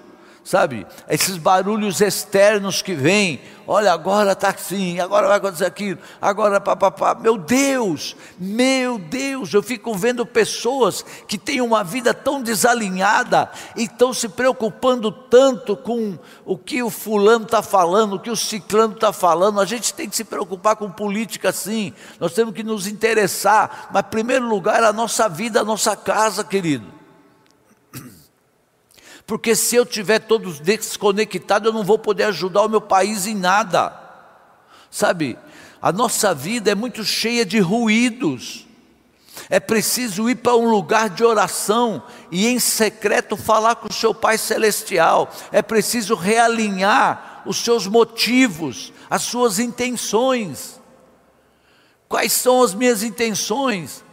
sabe? 0.46 0.86
Esses 1.08 1.36
barulhos 1.36 2.00
externos 2.00 2.80
que 2.80 2.94
vêm, 2.94 3.40
olha, 3.66 3.92
agora 3.92 4.30
está 4.30 4.50
assim, 4.50 5.00
agora 5.00 5.26
vai 5.26 5.38
acontecer 5.38 5.64
aquilo, 5.64 5.98
agora 6.22 6.60
papapá. 6.60 7.16
Meu 7.16 7.36
Deus, 7.36 8.14
meu 8.38 8.96
Deus, 8.96 9.52
eu 9.52 9.60
fico 9.60 9.92
vendo 9.96 10.24
pessoas 10.24 11.04
que 11.26 11.36
têm 11.36 11.60
uma 11.60 11.82
vida 11.82 12.14
tão 12.14 12.40
desalinhada 12.40 13.50
e 13.74 13.82
estão 13.82 14.14
se 14.14 14.28
preocupando 14.28 15.10
tanto 15.10 15.76
com 15.76 16.16
o 16.44 16.56
que 16.56 16.80
o 16.80 16.90
fulano 16.90 17.44
está 17.44 17.60
falando, 17.60 18.14
o 18.14 18.20
que 18.20 18.30
o 18.30 18.36
ciclano 18.36 18.94
está 18.94 19.12
falando. 19.12 19.60
A 19.60 19.64
gente 19.64 19.92
tem 19.92 20.08
que 20.08 20.14
se 20.14 20.22
preocupar 20.22 20.76
com 20.76 20.88
política 20.88 21.50
sim, 21.50 21.92
nós 22.20 22.32
temos 22.34 22.54
que 22.54 22.62
nos 22.62 22.86
interessar, 22.86 23.88
mas 23.92 24.04
em 24.04 24.10
primeiro 24.10 24.46
lugar 24.46 24.84
a 24.84 24.92
nossa 24.92 25.28
vida, 25.28 25.62
a 25.62 25.64
nossa 25.64 25.96
casa, 25.96 26.44
querido. 26.44 26.95
Porque 29.26 29.56
se 29.56 29.74
eu 29.74 29.84
tiver 29.84 30.20
todos 30.20 30.60
desconectado, 30.60 31.68
eu 31.68 31.72
não 31.72 31.82
vou 31.82 31.98
poder 31.98 32.24
ajudar 32.24 32.62
o 32.62 32.68
meu 32.68 32.80
país 32.80 33.26
em 33.26 33.34
nada. 33.34 33.92
Sabe? 34.90 35.36
A 35.82 35.90
nossa 35.90 36.32
vida 36.32 36.70
é 36.70 36.74
muito 36.74 37.04
cheia 37.04 37.44
de 37.44 37.58
ruídos. 37.58 38.64
É 39.50 39.60
preciso 39.60 40.30
ir 40.30 40.36
para 40.36 40.56
um 40.56 40.70
lugar 40.70 41.10
de 41.10 41.24
oração 41.24 42.02
e 42.30 42.46
em 42.46 42.58
secreto 42.58 43.36
falar 43.36 43.76
com 43.76 43.88
o 43.88 43.92
seu 43.92 44.14
Pai 44.14 44.38
celestial. 44.38 45.30
É 45.52 45.60
preciso 45.60 46.14
realinhar 46.14 47.42
os 47.44 47.58
seus 47.58 47.86
motivos, 47.86 48.92
as 49.10 49.22
suas 49.22 49.58
intenções. 49.58 50.80
Quais 52.08 52.32
são 52.32 52.62
as 52.62 52.74
minhas 52.74 53.02
intenções? 53.02 54.04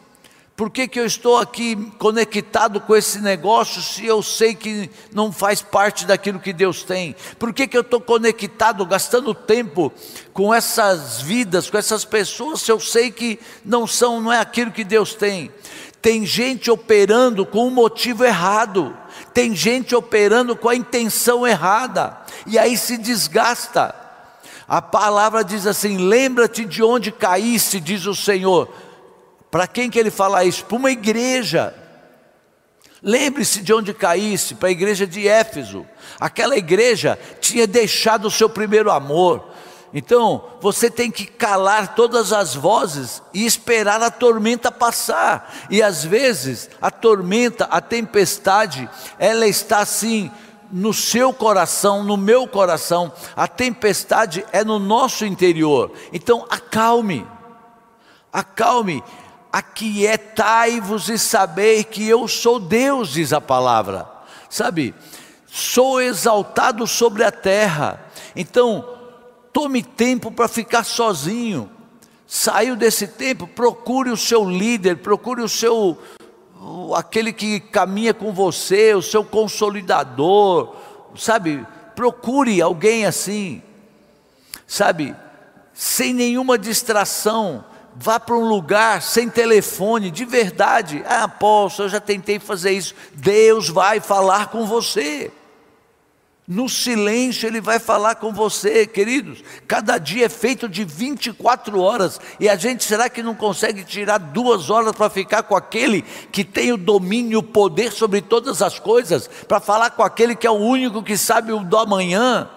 Por 0.55 0.69
que, 0.69 0.87
que 0.87 0.99
eu 0.99 1.05
estou 1.05 1.39
aqui 1.39 1.75
conectado 1.97 2.79
com 2.79 2.95
esse 2.95 3.19
negócio 3.19 3.81
se 3.81 4.05
eu 4.05 4.21
sei 4.21 4.53
que 4.53 4.87
não 5.11 5.31
faz 5.31 5.63
parte 5.63 6.05
daquilo 6.05 6.39
que 6.39 6.53
Deus 6.53 6.83
tem? 6.83 7.15
Por 7.39 7.51
que, 7.51 7.67
que 7.67 7.75
eu 7.75 7.81
estou 7.81 7.99
conectado, 7.99 8.85
gastando 8.85 9.33
tempo 9.33 9.91
com 10.31 10.53
essas 10.53 11.19
vidas, 11.21 11.71
com 11.71 11.77
essas 11.77 12.05
pessoas, 12.05 12.61
se 12.61 12.71
eu 12.71 12.79
sei 12.79 13.09
que 13.09 13.39
não 13.65 13.87
são, 13.87 14.21
não 14.21 14.31
é 14.31 14.39
aquilo 14.39 14.71
que 14.71 14.83
Deus 14.83 15.15
tem? 15.15 15.51
Tem 15.99 16.23
gente 16.23 16.69
operando 16.69 17.47
com 17.47 17.65
um 17.65 17.71
motivo 17.71 18.23
errado, 18.23 18.95
tem 19.33 19.55
gente 19.55 19.95
operando 19.95 20.55
com 20.55 20.69
a 20.69 20.75
intenção 20.75 21.47
errada, 21.47 22.15
e 22.45 22.59
aí 22.59 22.77
se 22.77 22.97
desgasta. 22.97 23.95
A 24.67 24.81
palavra 24.81 25.43
diz 25.43 25.65
assim: 25.65 25.97
lembra-te 25.97 26.63
de 26.63 26.83
onde 26.83 27.11
caíste, 27.11 27.79
diz 27.79 28.05
o 28.05 28.13
Senhor 28.13 28.69
para 29.53 29.67
quem 29.67 29.87
que 29.87 29.99
ele 29.99 30.09
fala 30.09 30.43
isso? 30.43 30.65
Para 30.65 30.77
uma 30.77 30.89
igreja. 30.89 31.75
Lembre-se 33.03 33.61
de 33.61 33.71
onde 33.71 33.93
caísse, 33.93 34.55
para 34.55 34.69
a 34.69 34.71
igreja 34.71 35.05
de 35.05 35.27
Éfeso. 35.27 35.85
Aquela 36.19 36.57
igreja 36.57 37.19
tinha 37.39 37.67
deixado 37.67 38.25
o 38.25 38.31
seu 38.31 38.49
primeiro 38.49 38.89
amor. 38.89 39.45
Então, 39.93 40.43
você 40.59 40.89
tem 40.89 41.11
que 41.11 41.27
calar 41.27 41.93
todas 41.93 42.33
as 42.33 42.55
vozes 42.55 43.21
e 43.31 43.45
esperar 43.45 44.01
a 44.01 44.09
tormenta 44.09 44.71
passar. 44.71 45.53
E 45.69 45.83
às 45.83 46.03
vezes, 46.03 46.67
a 46.81 46.89
tormenta, 46.89 47.65
a 47.65 47.79
tempestade, 47.79 48.89
ela 49.19 49.45
está 49.45 49.81
assim 49.81 50.31
no 50.71 50.95
seu 50.95 51.31
coração, 51.31 52.03
no 52.03 52.17
meu 52.17 52.47
coração. 52.47 53.13
A 53.35 53.47
tempestade 53.47 54.43
é 54.51 54.63
no 54.63 54.79
nosso 54.79 55.23
interior. 55.23 55.91
Então, 56.11 56.43
acalme. 56.49 57.23
Acalme 58.33 59.03
aquietai-vos 59.53 61.09
e 61.09 61.17
sabei 61.19 61.83
que 61.83 62.09
eu 62.09 62.27
sou 62.27 62.59
Deus, 62.59 63.13
diz 63.13 63.31
a 63.31 63.39
palavra. 63.39 64.09
Sabe, 64.49 64.95
sou 65.45 66.01
exaltado 66.01 66.87
sobre 66.87 67.23
a 67.23 67.31
terra. 67.31 68.03
Então, 68.35 68.83
tome 69.53 69.83
tempo 69.83 70.31
para 70.31 70.47
ficar 70.47 70.83
sozinho. 70.83 71.69
Saiu 72.25 72.75
desse 72.75 73.07
tempo, 73.07 73.45
procure 73.45 74.09
o 74.09 74.17
seu 74.17 74.43
líder, 74.49 74.97
procure 74.97 75.43
o 75.43 75.49
seu 75.49 75.99
aquele 76.95 77.31
que 77.31 77.59
caminha 77.59 78.13
com 78.13 78.33
você, 78.33 78.95
o 78.95 79.01
seu 79.01 79.23
consolidador, 79.23 80.75
sabe? 81.15 81.63
Procure 81.95 82.59
alguém 82.59 83.05
assim, 83.05 83.61
sabe? 84.65 85.15
Sem 85.73 86.13
nenhuma 86.13 86.57
distração, 86.57 87.65
vá 87.95 88.19
para 88.19 88.35
um 88.35 88.47
lugar 88.47 89.01
sem 89.01 89.29
telefone, 89.29 90.11
de 90.11 90.25
verdade. 90.25 91.03
Ah, 91.05 91.27
posso, 91.27 91.83
eu 91.83 91.89
já 91.89 91.99
tentei 91.99 92.39
fazer 92.39 92.71
isso. 92.71 92.95
Deus 93.13 93.69
vai 93.69 93.99
falar 93.99 94.47
com 94.47 94.65
você. 94.65 95.31
No 96.45 96.67
silêncio 96.67 97.47
Ele 97.47 97.61
vai 97.61 97.79
falar 97.79 98.15
com 98.15 98.33
você, 98.33 98.85
queridos. 98.85 99.41
Cada 99.65 99.97
dia 99.97 100.25
é 100.25 100.29
feito 100.29 100.67
de 100.67 100.83
24 100.83 101.79
horas 101.79 102.19
e 102.37 102.49
a 102.49 102.57
gente 102.57 102.83
será 102.83 103.09
que 103.09 103.23
não 103.23 103.33
consegue 103.33 103.83
tirar 103.83 104.17
duas 104.17 104.69
horas 104.69 104.93
para 104.93 105.09
ficar 105.09 105.43
com 105.43 105.55
aquele 105.55 106.01
que 106.01 106.43
tem 106.43 106.73
o 106.73 106.77
domínio, 106.77 107.39
o 107.39 107.43
poder 107.43 107.93
sobre 107.93 108.21
todas 108.21 108.61
as 108.61 108.77
coisas, 108.77 109.29
para 109.47 109.61
falar 109.61 109.91
com 109.91 110.03
aquele 110.03 110.35
que 110.35 110.45
é 110.45 110.51
o 110.51 110.55
único 110.55 111.01
que 111.01 111.17
sabe 111.17 111.53
o 111.53 111.63
do 111.63 111.77
amanhã? 111.77 112.49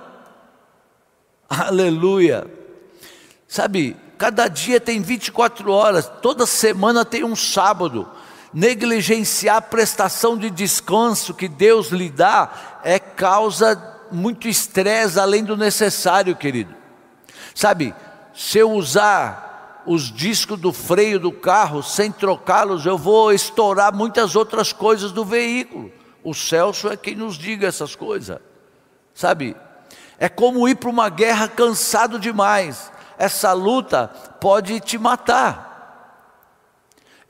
Aleluia. 1.49 2.45
Sabe, 3.47 3.97
cada 4.19 4.49
dia 4.49 4.81
tem 4.81 5.01
24 5.01 5.71
horas, 5.71 6.11
toda 6.23 6.47
semana 6.47 7.05
tem 7.05 7.25
um 7.25 7.37
sábado 7.37 8.09
negligenciar 8.53 9.57
a 9.57 9.61
prestação 9.61 10.37
de 10.39 10.49
descanso 10.49 11.35
que 11.35 11.47
Deus 11.49 11.89
lhe 11.89 12.09
dá 12.09 12.81
é 12.83 12.99
causa 12.99 13.95
muito 14.11 14.49
estresse 14.49 15.21
além 15.21 15.45
do 15.45 15.57
necessário, 15.57 16.35
querido. 16.35 16.75
Sabe, 17.55 17.95
se 18.35 18.59
eu 18.59 18.71
usar 18.73 19.83
os 19.87 20.11
discos 20.11 20.59
do 20.59 20.73
freio 20.73 21.21
do 21.21 21.31
carro 21.33 21.83
sem 21.83 22.11
trocá-los, 22.11 22.87
eu 22.87 22.99
vou 22.99 23.33
estourar 23.33 23.95
muitas 23.95 24.35
outras 24.35 24.73
coisas 24.73 25.13
do 25.13 25.25
veículo. 25.25 25.93
O 26.25 26.35
Celso 26.35 26.89
é 26.89 26.97
quem 26.97 27.15
nos 27.15 27.37
diga 27.39 27.67
essas 27.67 27.95
coisas. 27.95 28.39
Sabe, 29.15 29.57
é 30.19 30.29
como 30.29 30.69
ir 30.69 30.77
para 30.77 30.91
uma 30.91 31.09
guerra 31.09 31.49
cansado 31.49 32.19
demais. 32.19 32.91
Essa 33.19 33.53
luta 33.53 34.09
pode 34.41 34.81
te 34.81 34.99
matar. 34.99 35.67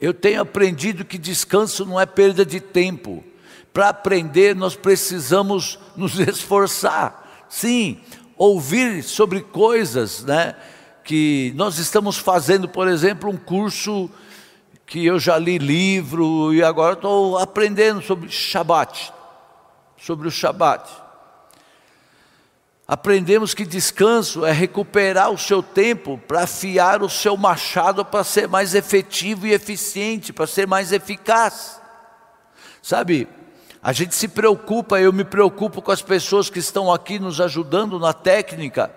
Eu 0.01 0.12
tenho 0.12 0.42
aprendido 0.42 1.05
que 1.05 1.16
descanso 1.16 1.87
não 1.87 2.01
é 2.01 2.05
perda 2.05 2.44
de 2.44 2.61
tempo. 2.61 3.25
Para 3.72 3.88
aprender, 3.88 4.55
nós 4.55 4.77
precisamos 4.77 5.79
nos 5.96 6.18
esforçar. 6.20 7.46
Sim, 7.49 8.01
ouvir 8.37 9.03
sobre 9.03 9.40
coisas, 9.40 10.22
né? 10.25 10.55
Que 11.03 11.53
nós 11.57 11.79
estamos 11.79 12.18
fazendo, 12.18 12.68
por 12.68 12.88
exemplo, 12.88 13.31
um 13.31 13.37
curso 13.37 14.11
que 14.87 15.05
eu 15.05 15.18
já 15.18 15.38
li 15.38 15.59
livro 15.59 16.53
e 16.55 16.62
agora 16.62 16.94
estou 16.94 17.38
aprendendo 17.38 18.03
sobre 18.03 18.29
Shabat, 18.29 19.12
sobre 19.96 20.29
o 20.29 20.31
Shabat. 20.31 20.88
Aprendemos 22.88 23.53
que 23.53 23.66
descanso 23.66 24.44
é 24.44 24.53
recuperar 24.53 25.31
o 25.31 25.38
seu 25.38 25.61
tempo 25.61 26.18
para 26.29 26.42
afiar 26.42 27.03
o 27.03 27.11
seu 27.11 27.37
machado 27.37 28.05
para 28.05 28.22
ser 28.22 28.46
mais 28.46 28.77
efetivo 28.77 29.44
e 29.46 29.53
eficiente, 29.53 30.33
para 30.33 30.46
ser 30.46 30.68
mais 30.68 30.92
eficaz. 30.92 31.81
Sabe, 32.81 33.27
a 33.83 33.92
gente 33.92 34.14
se 34.14 34.29
preocupa, 34.29 35.01
eu 35.01 35.12
me 35.12 35.25
preocupo 35.25 35.83
com 35.83 35.90
as 35.90 36.01
pessoas 36.01 36.49
que 36.49 36.61
estão 36.61 36.92
aqui 36.92 37.18
nos 37.18 37.40
ajudando 37.40 37.99
na 37.99 38.12
técnica. 38.12 38.94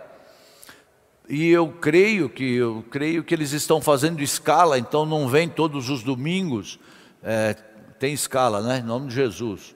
E 1.28 1.50
eu 1.50 1.70
creio 1.70 2.30
que 2.30 2.56
eu 2.56 2.86
creio 2.92 3.24
que 3.24 3.34
eles 3.34 3.54
estão 3.54 3.82
fazendo 3.82 4.22
escala, 4.22 4.78
então 4.78 5.06
não 5.06 5.28
vem 5.28 5.50
todos 5.50 5.90
os 5.90 6.04
domingos. 6.04 6.80
É, 7.24 7.56
tem 7.98 8.14
escala, 8.14 8.62
né? 8.62 8.80
Em 8.80 8.84
nome 8.84 9.08
de 9.08 9.16
Jesus. 9.16 9.76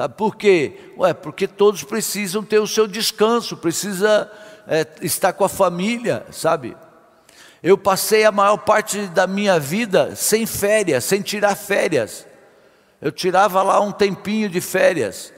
Sabe 0.00 0.14
por 0.14 0.34
quê? 0.34 0.78
Ué, 0.96 1.12
porque 1.12 1.46
todos 1.46 1.82
precisam 1.82 2.42
ter 2.42 2.58
o 2.58 2.66
seu 2.66 2.86
descanso, 2.86 3.54
precisa 3.54 4.32
é, 4.66 4.86
estar 5.02 5.34
com 5.34 5.44
a 5.44 5.48
família, 5.48 6.24
sabe? 6.30 6.74
Eu 7.62 7.76
passei 7.76 8.24
a 8.24 8.32
maior 8.32 8.56
parte 8.56 9.08
da 9.08 9.26
minha 9.26 9.60
vida 9.60 10.16
sem 10.16 10.46
férias, 10.46 11.04
sem 11.04 11.20
tirar 11.20 11.54
férias. 11.54 12.26
Eu 12.98 13.12
tirava 13.12 13.62
lá 13.62 13.78
um 13.78 13.92
tempinho 13.92 14.48
de 14.48 14.58
férias. 14.62 15.34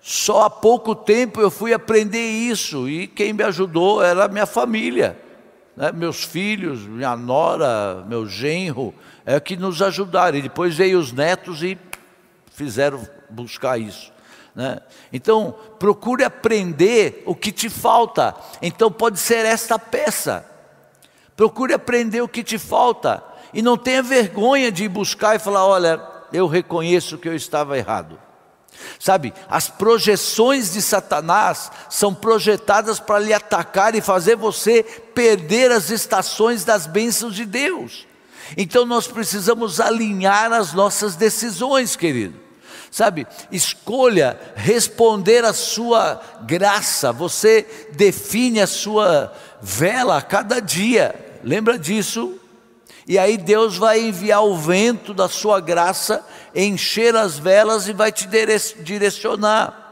Só 0.00 0.44
há 0.44 0.50
pouco 0.50 0.94
tempo 0.94 1.38
eu 1.38 1.50
fui 1.50 1.74
aprender 1.74 2.26
isso 2.26 2.88
e 2.88 3.06
quem 3.06 3.34
me 3.34 3.44
ajudou 3.44 4.02
era 4.02 4.24
a 4.24 4.28
minha 4.28 4.46
família, 4.46 5.14
né? 5.76 5.92
meus 5.92 6.24
filhos, 6.24 6.86
minha 6.86 7.14
nora, 7.14 8.02
meu 8.08 8.26
genro, 8.26 8.94
é 9.26 9.38
que 9.38 9.58
nos 9.58 9.82
ajudaram. 9.82 10.38
E 10.38 10.42
depois 10.42 10.74
veio 10.74 10.98
os 10.98 11.12
netos 11.12 11.62
e 11.62 11.76
fizeram 12.50 13.19
buscar 13.30 13.78
isso. 13.78 14.12
Né? 14.54 14.80
Então, 15.12 15.54
procure 15.78 16.24
aprender 16.24 17.22
o 17.24 17.34
que 17.34 17.52
te 17.52 17.68
falta. 17.68 18.34
Então, 18.60 18.90
pode 18.90 19.18
ser 19.18 19.44
esta 19.44 19.78
peça. 19.78 20.44
Procure 21.36 21.72
aprender 21.72 22.20
o 22.20 22.28
que 22.28 22.42
te 22.42 22.58
falta. 22.58 23.22
E 23.52 23.62
não 23.62 23.76
tenha 23.76 24.02
vergonha 24.02 24.70
de 24.70 24.84
ir 24.84 24.88
buscar 24.88 25.36
e 25.36 25.38
falar: 25.38 25.66
olha, 25.66 26.00
eu 26.32 26.46
reconheço 26.46 27.18
que 27.18 27.28
eu 27.28 27.34
estava 27.34 27.78
errado. 27.78 28.18
Sabe, 28.98 29.34
as 29.48 29.68
projeções 29.68 30.72
de 30.72 30.80
Satanás 30.80 31.70
são 31.88 32.14
projetadas 32.14 33.00
para 33.00 33.18
lhe 33.18 33.32
atacar 33.32 33.94
e 33.94 34.00
fazer 34.00 34.36
você 34.36 34.82
perder 34.82 35.70
as 35.70 35.90
estações 35.90 36.64
das 36.64 36.86
bênçãos 36.86 37.34
de 37.34 37.44
Deus. 37.44 38.06
Então 38.56 38.86
nós 38.86 39.06
precisamos 39.06 39.80
alinhar 39.80 40.52
as 40.52 40.72
nossas 40.72 41.14
decisões, 41.14 41.94
querido. 41.94 42.49
Sabe, 42.90 43.26
escolha 43.52 44.38
responder 44.56 45.44
à 45.44 45.52
sua 45.52 46.20
graça, 46.42 47.12
você 47.12 47.64
define 47.92 48.60
a 48.60 48.66
sua 48.66 49.32
vela 49.62 50.16
a 50.16 50.22
cada 50.22 50.58
dia, 50.60 51.14
lembra 51.44 51.78
disso? 51.78 52.36
E 53.06 53.18
aí 53.18 53.36
Deus 53.36 53.76
vai 53.76 54.00
enviar 54.00 54.44
o 54.44 54.56
vento 54.56 55.14
da 55.14 55.28
sua 55.28 55.60
graça, 55.60 56.24
encher 56.54 57.14
as 57.14 57.38
velas 57.38 57.86
e 57.88 57.92
vai 57.92 58.10
te 58.10 58.28
direcionar. 58.82 59.89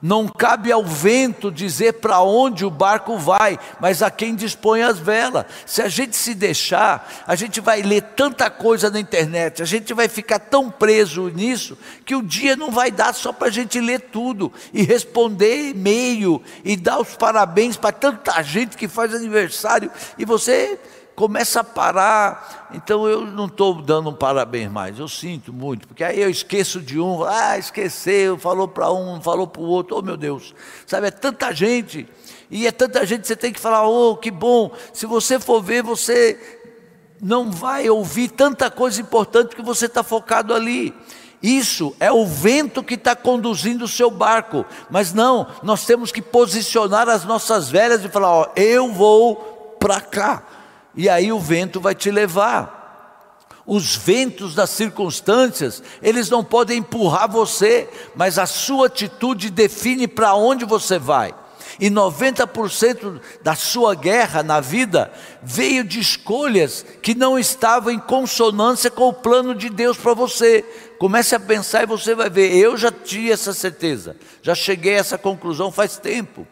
Não 0.00 0.28
cabe 0.28 0.70
ao 0.70 0.84
vento 0.84 1.50
dizer 1.50 1.94
para 1.94 2.20
onde 2.20 2.64
o 2.64 2.70
barco 2.70 3.18
vai, 3.18 3.58
mas 3.80 4.00
a 4.02 4.10
quem 4.10 4.36
dispõe 4.36 4.82
as 4.82 4.98
velas. 4.98 5.44
Se 5.66 5.82
a 5.82 5.88
gente 5.88 6.16
se 6.16 6.34
deixar, 6.34 7.24
a 7.26 7.34
gente 7.34 7.60
vai 7.60 7.82
ler 7.82 8.02
tanta 8.02 8.48
coisa 8.48 8.90
na 8.90 9.00
internet, 9.00 9.60
a 9.60 9.64
gente 9.64 9.92
vai 9.92 10.06
ficar 10.06 10.38
tão 10.38 10.70
preso 10.70 11.28
nisso, 11.28 11.76
que 12.04 12.14
o 12.14 12.22
dia 12.22 12.54
não 12.54 12.70
vai 12.70 12.92
dar 12.92 13.12
só 13.12 13.32
para 13.32 13.48
a 13.48 13.50
gente 13.50 13.80
ler 13.80 14.00
tudo 14.12 14.52
e 14.72 14.82
responder 14.82 15.70
e-mail 15.70 16.40
e 16.64 16.76
dar 16.76 17.00
os 17.00 17.16
parabéns 17.16 17.76
para 17.76 17.90
tanta 17.90 18.40
gente 18.42 18.76
que 18.76 18.86
faz 18.86 19.12
aniversário 19.12 19.90
e 20.16 20.24
você 20.24 20.78
começa 21.18 21.60
a 21.60 21.64
parar. 21.64 22.70
Então 22.72 23.08
eu 23.08 23.22
não 23.22 23.46
estou 23.46 23.82
dando 23.82 24.10
um 24.10 24.14
parabéns 24.14 24.70
mais, 24.70 25.00
eu 25.00 25.08
sinto 25.08 25.52
muito, 25.52 25.88
porque 25.88 26.04
aí 26.04 26.20
eu 26.20 26.30
esqueço 26.30 26.80
de 26.80 27.00
um, 27.00 27.24
ah, 27.24 27.58
esqueceu, 27.58 28.38
falou 28.38 28.68
para 28.68 28.92
um, 28.92 29.20
falou 29.20 29.48
para 29.48 29.60
o 29.60 29.64
outro, 29.64 29.98
oh 29.98 30.02
meu 30.02 30.16
Deus, 30.16 30.54
sabe, 30.86 31.08
é 31.08 31.10
tanta 31.10 31.52
gente, 31.52 32.06
e 32.48 32.68
é 32.68 32.70
tanta 32.70 33.04
gente, 33.04 33.26
você 33.26 33.34
tem 33.34 33.52
que 33.52 33.58
falar, 33.58 33.88
oh, 33.88 34.16
que 34.16 34.30
bom, 34.30 34.70
se 34.92 35.06
você 35.06 35.40
for 35.40 35.60
ver, 35.60 35.82
você 35.82 36.38
não 37.20 37.50
vai 37.50 37.90
ouvir 37.90 38.28
tanta 38.28 38.70
coisa 38.70 39.00
importante 39.00 39.56
que 39.56 39.62
você 39.62 39.86
está 39.86 40.04
focado 40.04 40.54
ali. 40.54 40.94
Isso 41.42 41.96
é 41.98 42.12
o 42.12 42.24
vento 42.24 42.82
que 42.82 42.94
está 42.94 43.16
conduzindo 43.16 43.84
o 43.84 43.88
seu 43.88 44.10
barco, 44.10 44.64
mas 44.88 45.12
não, 45.12 45.48
nós 45.64 45.84
temos 45.84 46.12
que 46.12 46.22
posicionar 46.22 47.08
as 47.08 47.24
nossas 47.24 47.68
velas 47.68 48.04
e 48.04 48.08
falar: 48.08 48.32
ó, 48.32 48.52
eu 48.56 48.92
vou 48.92 49.76
para 49.78 50.00
cá, 50.00 50.42
e 50.94 51.08
aí 51.08 51.32
o 51.32 51.38
vento 51.38 51.80
vai 51.80 51.94
te 51.94 52.10
levar. 52.10 52.76
Os 53.66 53.94
ventos 53.94 54.54
das 54.54 54.70
circunstâncias, 54.70 55.82
eles 56.02 56.30
não 56.30 56.42
podem 56.42 56.78
empurrar 56.78 57.30
você, 57.30 57.88
mas 58.16 58.38
a 58.38 58.46
sua 58.46 58.86
atitude 58.86 59.50
define 59.50 60.08
para 60.08 60.34
onde 60.34 60.64
você 60.64 60.98
vai. 60.98 61.34
E 61.78 61.90
90% 61.90 63.20
da 63.42 63.54
sua 63.54 63.94
guerra 63.94 64.42
na 64.42 64.58
vida 64.58 65.12
veio 65.42 65.84
de 65.84 66.00
escolhas 66.00 66.84
que 67.02 67.14
não 67.14 67.38
estavam 67.38 67.92
em 67.92 67.98
consonância 67.98 68.90
com 68.90 69.08
o 69.08 69.12
plano 69.12 69.54
de 69.54 69.68
Deus 69.68 69.98
para 69.98 70.14
você. 70.14 70.64
Comece 70.98 71.34
a 71.34 71.40
pensar 71.40 71.82
e 71.82 71.86
você 71.86 72.14
vai 72.14 72.30
ver. 72.30 72.56
Eu 72.56 72.76
já 72.76 72.90
tinha 72.90 73.34
essa 73.34 73.52
certeza, 73.52 74.16
já 74.42 74.54
cheguei 74.54 74.94
a 74.94 75.00
essa 75.00 75.18
conclusão 75.18 75.70
faz 75.70 75.98
tempo 75.98 76.46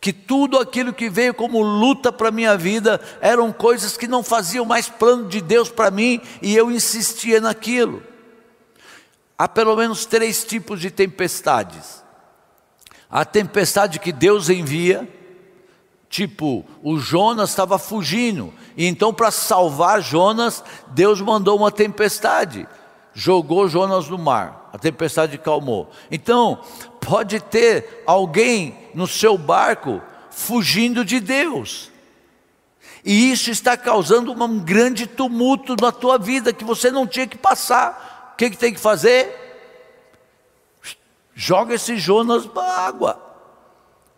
que 0.00 0.12
tudo 0.12 0.58
aquilo 0.58 0.92
que 0.92 1.10
veio 1.10 1.34
como 1.34 1.62
luta 1.62 2.12
para 2.12 2.28
a 2.28 2.32
minha 2.32 2.56
vida 2.56 3.00
eram 3.20 3.52
coisas 3.52 3.96
que 3.96 4.06
não 4.06 4.22
faziam 4.22 4.64
mais 4.64 4.88
plano 4.88 5.28
de 5.28 5.40
Deus 5.40 5.70
para 5.70 5.90
mim 5.90 6.20
e 6.40 6.56
eu 6.56 6.70
insistia 6.70 7.40
naquilo. 7.40 8.02
Há 9.36 9.48
pelo 9.48 9.76
menos 9.76 10.04
três 10.04 10.44
tipos 10.44 10.80
de 10.80 10.90
tempestades: 10.90 12.04
a 13.10 13.24
tempestade 13.24 13.98
que 13.98 14.12
Deus 14.12 14.48
envia, 14.48 15.08
tipo, 16.08 16.64
o 16.82 16.98
Jonas 16.98 17.50
estava 17.50 17.78
fugindo, 17.78 18.52
e 18.76 18.86
então 18.86 19.12
para 19.12 19.30
salvar 19.30 20.00
Jonas, 20.00 20.62
Deus 20.88 21.20
mandou 21.20 21.56
uma 21.56 21.72
tempestade, 21.72 22.66
jogou 23.18 23.68
Jonas 23.68 24.08
no 24.08 24.16
mar, 24.16 24.70
a 24.72 24.78
tempestade 24.78 25.36
calmou. 25.38 25.90
Então, 26.08 26.62
pode 27.00 27.40
ter 27.40 28.04
alguém 28.06 28.78
no 28.94 29.08
seu 29.08 29.36
barco 29.36 30.00
fugindo 30.30 31.04
de 31.04 31.18
Deus. 31.18 31.90
E 33.04 33.32
isso 33.32 33.50
está 33.50 33.76
causando 33.76 34.32
um 34.32 34.60
grande 34.60 35.04
tumulto 35.04 35.74
na 35.80 35.90
tua 35.90 36.16
vida 36.16 36.52
que 36.52 36.62
você 36.62 36.92
não 36.92 37.08
tinha 37.08 37.26
que 37.26 37.36
passar. 37.36 38.30
O 38.34 38.36
que, 38.36 38.50
que 38.50 38.56
tem 38.56 38.72
que 38.72 38.78
fazer? 38.78 39.34
Joga 41.34 41.74
esse 41.74 41.96
Jonas 41.96 42.46
para 42.46 42.62
a 42.62 42.86
água. 42.86 43.20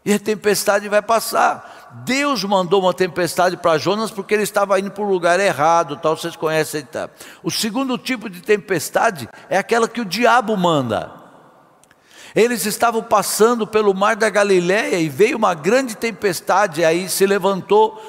E 0.04 0.12
a 0.12 0.18
tempestade 0.18 0.90
vai 0.90 1.00
passar. 1.00 1.79
Deus 1.92 2.44
mandou 2.44 2.82
uma 2.82 2.94
tempestade 2.94 3.56
para 3.56 3.78
Jonas 3.78 4.10
porque 4.10 4.34
ele 4.34 4.44
estava 4.44 4.78
indo 4.78 4.90
para 4.90 5.02
o 5.02 5.10
lugar 5.10 5.40
errado, 5.40 5.96
tal, 5.96 6.16
vocês 6.16 6.36
conhecem. 6.36 6.82
Tá? 6.82 7.10
O 7.42 7.50
segundo 7.50 7.98
tipo 7.98 8.30
de 8.30 8.40
tempestade 8.40 9.28
é 9.48 9.58
aquela 9.58 9.88
que 9.88 10.00
o 10.00 10.04
diabo 10.04 10.56
manda. 10.56 11.12
Eles 12.34 12.64
estavam 12.64 13.02
passando 13.02 13.66
pelo 13.66 13.92
mar 13.92 14.14
da 14.14 14.30
Galiléia 14.30 15.00
e 15.00 15.08
veio 15.08 15.36
uma 15.36 15.52
grande 15.52 15.96
tempestade, 15.96 16.84
aí 16.84 17.08
se 17.08 17.26
levantou. 17.26 18.00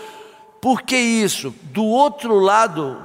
Por 0.62 0.84
que 0.84 0.96
isso? 0.96 1.54
Do 1.63 1.84
outro 1.84 2.38
lado, 2.38 3.02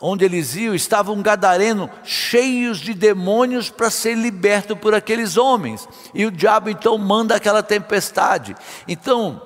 onde 0.00 0.24
eles 0.24 0.56
iam, 0.56 0.74
estava 0.74 1.12
um 1.12 1.22
gadareno 1.22 1.90
cheios 2.02 2.78
de 2.78 2.94
demônios 2.94 3.68
para 3.68 3.90
ser 3.90 4.14
liberto 4.14 4.74
por 4.74 4.94
aqueles 4.94 5.36
homens. 5.36 5.86
E 6.14 6.24
o 6.24 6.30
diabo 6.30 6.70
então 6.70 6.96
manda 6.96 7.36
aquela 7.36 7.62
tempestade. 7.62 8.56
Então, 8.88 9.42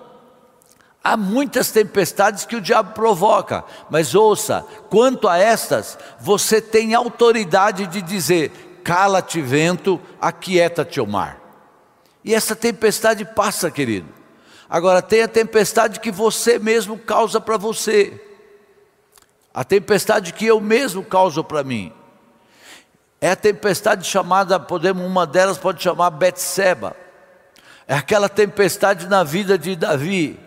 há 1.02 1.16
muitas 1.16 1.70
tempestades 1.70 2.44
que 2.44 2.56
o 2.56 2.61
diabo 2.61 2.92
provoca, 2.92 3.64
mas 3.90 4.14
ouça, 4.14 4.64
quanto 4.90 5.28
a 5.28 5.38
estas, 5.38 5.98
você 6.20 6.61
tem 6.61 6.94
autoridade 6.94 7.87
de 7.87 8.02
dizer: 8.02 8.80
cala-te 8.84 9.40
vento, 9.40 10.00
aquieta-te 10.20 11.00
o 11.00 11.06
mar. 11.06 11.40
E 12.24 12.34
essa 12.34 12.54
tempestade 12.54 13.24
passa, 13.24 13.70
querido. 13.70 14.08
Agora 14.68 15.00
tem 15.00 15.22
a 15.22 15.28
tempestade 15.28 16.00
que 16.00 16.11
você 16.11 16.58
mesmo 16.58 16.98
causa 16.98 17.40
para 17.40 17.56
você. 17.56 18.22
A 19.54 19.64
tempestade 19.64 20.32
que 20.32 20.44
eu 20.44 20.61
mesmo 20.61 21.02
causo 21.02 21.42
para 21.42 21.64
mim. 21.64 21.92
É 23.20 23.30
a 23.30 23.37
tempestade 23.37 24.06
chamada, 24.06 24.61
podemos, 24.61 25.04
uma 25.04 25.26
delas 25.26 25.58
pode 25.58 25.82
chamar 25.82 26.11
Betseba. 26.11 26.94
É 27.87 27.94
aquela 27.94 28.28
tempestade 28.28 29.06
na 29.06 29.24
vida 29.24 29.56
de 29.56 29.74
Davi. 29.74 30.38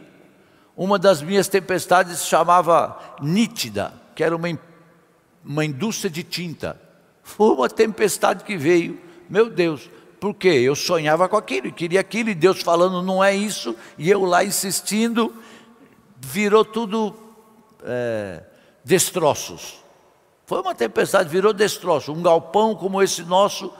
Uma 0.76 0.98
das 0.98 1.22
minhas 1.22 1.48
tempestades 1.48 2.26
chamava 2.26 2.98
Nítida, 3.22 3.94
que 4.16 4.24
era 4.24 4.36
uma, 4.36 4.48
uma 5.44 5.66
indústria 5.66 6.10
de 6.10 6.24
tinta. 6.24 6.80
Foi 7.24 7.54
uma 7.54 7.70
tempestade 7.70 8.44
que 8.44 8.58
veio, 8.58 9.00
meu 9.30 9.50
Deus, 9.50 9.90
porque 10.20 10.48
eu 10.48 10.76
sonhava 10.76 11.28
com 11.28 11.38
aquilo, 11.38 11.72
queria 11.72 12.00
aquilo, 12.00 12.30
e 12.30 12.36
Deus 12.36 12.62
falando, 12.62 13.02
não 13.02 13.24
é 13.24 13.36
isso, 13.36 13.76
e 13.98 14.10
eu 14.10 14.24
lá 14.24 14.44
insistindo, 14.44 15.34
virou 16.18 16.64
tudo 16.64 17.16
é, 17.84 18.44
destroços. 18.84 19.82
Foi 20.46 20.62
uma 20.62 20.76
tempestade, 20.76 21.30
virou 21.30 21.54
destroço. 21.54 22.12
Um 22.12 22.22
galpão 22.22 22.76
como 22.76 23.02
esse 23.02 23.24
nosso, 23.24 23.72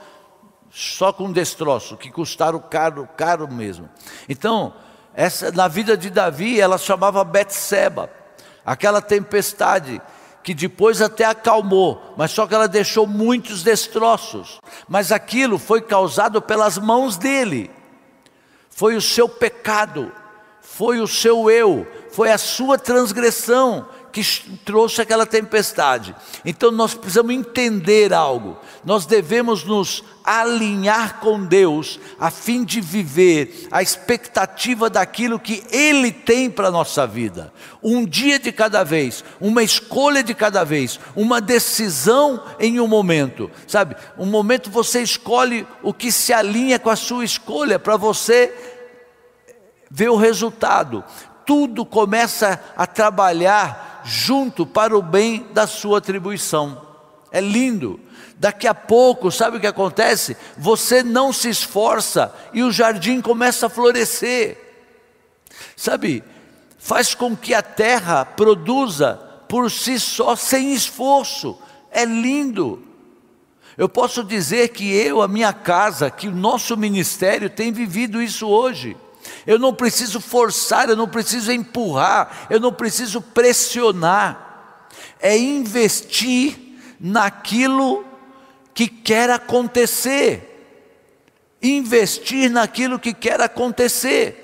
só 0.70 1.12
com 1.12 1.30
destroço, 1.30 1.96
que 1.96 2.10
custaram 2.10 2.58
caro, 2.58 3.08
caro 3.16 3.46
mesmo. 3.46 3.88
Então, 4.28 4.74
essa, 5.14 5.50
na 5.52 5.68
vida 5.68 5.96
de 5.96 6.10
Davi, 6.10 6.60
ela 6.60 6.78
chamava 6.78 7.24
Betseba, 7.24 8.10
aquela 8.64 9.00
tempestade 9.00 10.00
que 10.42 10.54
depois 10.54 11.00
até 11.00 11.24
acalmou, 11.24 12.14
mas 12.16 12.32
só 12.32 12.46
que 12.46 12.54
ela 12.54 12.66
deixou 12.66 13.06
muitos 13.06 13.62
destroços. 13.62 14.58
Mas 14.88 15.12
aquilo 15.12 15.58
foi 15.58 15.80
causado 15.80 16.42
pelas 16.42 16.78
mãos 16.78 17.16
dele, 17.16 17.70
foi 18.68 18.96
o 18.96 19.00
seu 19.00 19.28
pecado, 19.28 20.10
foi 20.60 21.00
o 21.00 21.06
seu 21.06 21.50
eu, 21.50 21.86
foi 22.10 22.32
a 22.32 22.38
sua 22.38 22.76
transgressão 22.76 23.86
que 24.12 24.22
trouxe 24.64 25.00
aquela 25.00 25.24
tempestade. 25.24 26.14
Então 26.44 26.70
nós 26.70 26.94
precisamos 26.94 27.34
entender 27.34 28.12
algo. 28.12 28.58
Nós 28.84 29.06
devemos 29.06 29.64
nos 29.64 30.04
alinhar 30.22 31.18
com 31.18 31.44
Deus 31.44 31.98
a 32.20 32.30
fim 32.30 32.62
de 32.64 32.80
viver 32.80 33.66
a 33.70 33.82
expectativa 33.82 34.90
daquilo 34.90 35.40
que 35.40 35.64
Ele 35.70 36.12
tem 36.12 36.50
para 36.50 36.68
a 36.68 36.70
nossa 36.70 37.06
vida. 37.06 37.52
Um 37.82 38.04
dia 38.04 38.38
de 38.38 38.52
cada 38.52 38.84
vez, 38.84 39.24
uma 39.40 39.62
escolha 39.62 40.22
de 40.22 40.34
cada 40.34 40.62
vez, 40.62 41.00
uma 41.16 41.40
decisão 41.40 42.44
em 42.60 42.78
um 42.78 42.86
momento. 42.86 43.50
Sabe, 43.66 43.96
um 44.18 44.26
momento 44.26 44.70
você 44.70 45.02
escolhe 45.02 45.66
o 45.82 45.92
que 45.94 46.12
se 46.12 46.32
alinha 46.32 46.78
com 46.78 46.90
a 46.90 46.96
sua 46.96 47.24
escolha 47.24 47.78
para 47.78 47.96
você 47.96 48.52
ver 49.90 50.10
o 50.10 50.16
resultado. 50.16 51.02
Tudo 51.44 51.84
começa 51.84 52.62
a 52.76 52.86
trabalhar 52.86 53.91
junto 54.04 54.66
para 54.66 54.96
o 54.96 55.02
bem 55.02 55.46
da 55.52 55.66
sua 55.66 55.98
atribuição. 55.98 56.80
É 57.30 57.40
lindo. 57.40 57.98
Daqui 58.36 58.66
a 58.66 58.74
pouco, 58.74 59.30
sabe 59.30 59.56
o 59.56 59.60
que 59.60 59.66
acontece? 59.66 60.36
Você 60.58 61.02
não 61.02 61.32
se 61.32 61.48
esforça 61.48 62.34
e 62.52 62.62
o 62.62 62.72
jardim 62.72 63.20
começa 63.20 63.66
a 63.66 63.70
florescer. 63.70 64.58
Sabe, 65.76 66.24
faz 66.78 67.14
com 67.14 67.36
que 67.36 67.54
a 67.54 67.62
terra 67.62 68.24
produza 68.24 69.14
por 69.48 69.70
si 69.70 70.00
só, 70.00 70.34
sem 70.34 70.72
esforço. 70.72 71.58
É 71.90 72.04
lindo. 72.04 72.82
Eu 73.76 73.88
posso 73.88 74.22
dizer 74.24 74.68
que 74.68 74.92
eu, 74.92 75.22
a 75.22 75.28
minha 75.28 75.52
casa, 75.52 76.10
que 76.10 76.28
o 76.28 76.34
nosso 76.34 76.76
ministério 76.76 77.48
tem 77.48 77.72
vivido 77.72 78.20
isso 78.20 78.48
hoje. 78.48 78.96
Eu 79.46 79.58
não 79.58 79.74
preciso 79.74 80.20
forçar, 80.20 80.88
eu 80.88 80.96
não 80.96 81.08
preciso 81.08 81.52
empurrar, 81.52 82.46
eu 82.50 82.60
não 82.60 82.72
preciso 82.72 83.20
pressionar. 83.20 84.88
É 85.20 85.36
investir 85.36 86.56
naquilo 86.98 88.04
que 88.74 88.88
quer 88.88 89.30
acontecer. 89.30 90.48
Investir 91.62 92.50
naquilo 92.50 92.98
que 92.98 93.14
quer 93.14 93.40
acontecer. 93.40 94.42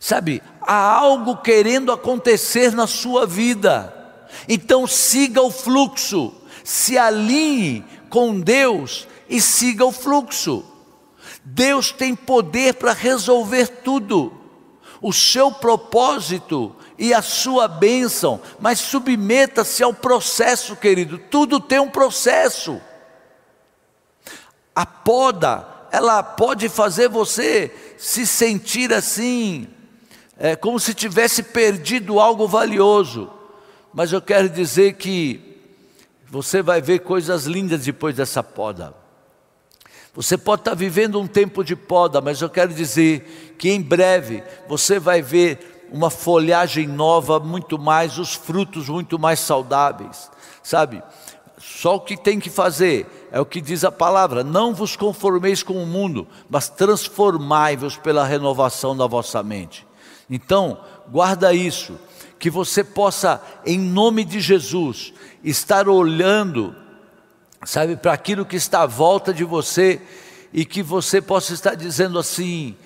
Sabe, 0.00 0.42
há 0.60 0.74
algo 0.74 1.38
querendo 1.38 1.90
acontecer 1.90 2.72
na 2.72 2.86
sua 2.86 3.26
vida. 3.26 3.92
Então 4.48 4.86
siga 4.86 5.40
o 5.40 5.50
fluxo, 5.50 6.34
se 6.62 6.98
alinhe 6.98 7.84
com 8.10 8.38
Deus 8.38 9.08
e 9.28 9.40
siga 9.40 9.84
o 9.84 9.92
fluxo. 9.92 10.64
Deus 11.48 11.92
tem 11.92 12.16
poder 12.16 12.74
para 12.74 12.92
resolver 12.92 13.68
tudo. 13.68 14.32
O 15.00 15.12
seu 15.12 15.52
propósito 15.52 16.74
e 16.98 17.14
a 17.14 17.22
sua 17.22 17.68
bênção, 17.68 18.40
mas 18.58 18.80
submeta-se 18.80 19.80
ao 19.80 19.94
processo, 19.94 20.74
querido. 20.74 21.18
Tudo 21.18 21.60
tem 21.60 21.78
um 21.78 21.88
processo. 21.88 22.80
A 24.74 24.84
poda, 24.84 25.68
ela 25.92 26.20
pode 26.20 26.68
fazer 26.68 27.08
você 27.08 27.72
se 27.96 28.26
sentir 28.26 28.92
assim, 28.92 29.68
é, 30.36 30.56
como 30.56 30.80
se 30.80 30.94
tivesse 30.94 31.44
perdido 31.44 32.18
algo 32.18 32.48
valioso. 32.48 33.30
Mas 33.94 34.12
eu 34.12 34.20
quero 34.20 34.48
dizer 34.48 34.94
que 34.94 35.62
você 36.28 36.60
vai 36.60 36.82
ver 36.82 37.00
coisas 37.00 37.44
lindas 37.44 37.84
depois 37.84 38.16
dessa 38.16 38.42
poda. 38.42 39.05
Você 40.16 40.38
pode 40.38 40.62
estar 40.62 40.74
vivendo 40.74 41.20
um 41.20 41.26
tempo 41.26 41.62
de 41.62 41.76
poda, 41.76 42.22
mas 42.22 42.40
eu 42.40 42.48
quero 42.48 42.72
dizer 42.72 43.54
que 43.58 43.70
em 43.70 43.82
breve 43.82 44.42
você 44.66 44.98
vai 44.98 45.20
ver 45.20 45.86
uma 45.92 46.08
folhagem 46.08 46.88
nova, 46.88 47.38
muito 47.38 47.78
mais, 47.78 48.18
os 48.18 48.34
frutos 48.34 48.88
muito 48.88 49.18
mais 49.18 49.40
saudáveis, 49.40 50.30
sabe? 50.62 51.02
Só 51.58 51.96
o 51.96 52.00
que 52.00 52.16
tem 52.16 52.40
que 52.40 52.48
fazer 52.48 53.28
é 53.30 53.38
o 53.38 53.44
que 53.44 53.60
diz 53.60 53.84
a 53.84 53.92
palavra: 53.92 54.42
não 54.42 54.74
vos 54.74 54.96
conformeis 54.96 55.62
com 55.62 55.82
o 55.82 55.86
mundo, 55.86 56.26
mas 56.48 56.70
transformai-vos 56.70 57.98
pela 57.98 58.24
renovação 58.24 58.96
da 58.96 59.06
vossa 59.06 59.42
mente. 59.42 59.86
Então, 60.30 60.80
guarda 61.10 61.52
isso, 61.52 61.98
que 62.38 62.48
você 62.48 62.82
possa, 62.82 63.40
em 63.66 63.78
nome 63.78 64.24
de 64.24 64.40
Jesus, 64.40 65.12
estar 65.44 65.88
olhando 65.88 66.74
sabe, 67.66 67.96
para 67.96 68.12
aquilo 68.12 68.46
que 68.46 68.56
está 68.56 68.82
à 68.82 68.86
volta 68.86 69.34
de 69.34 69.44
você 69.44 70.00
e 70.52 70.64
que 70.64 70.82
você 70.82 71.20
possa 71.20 71.52
estar 71.52 71.74
dizendo 71.74 72.18
assim: 72.18 72.76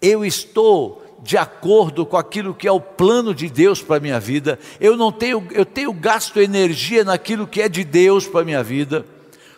eu 0.00 0.24
estou 0.24 1.02
de 1.22 1.36
acordo 1.36 2.06
com 2.06 2.16
aquilo 2.16 2.54
que 2.54 2.66
é 2.66 2.72
o 2.72 2.80
plano 2.80 3.34
de 3.34 3.50
Deus 3.50 3.82
para 3.82 3.96
a 3.96 4.00
minha 4.00 4.18
vida, 4.18 4.58
eu 4.80 4.96
não 4.96 5.12
tenho, 5.12 5.46
eu 5.50 5.64
tenho 5.66 5.92
gasto 5.92 6.40
energia 6.40 7.04
naquilo 7.04 7.46
que 7.46 7.60
é 7.60 7.68
de 7.68 7.84
Deus 7.84 8.26
para 8.26 8.40
a 8.40 8.44
minha 8.44 8.62
vida. 8.62 9.04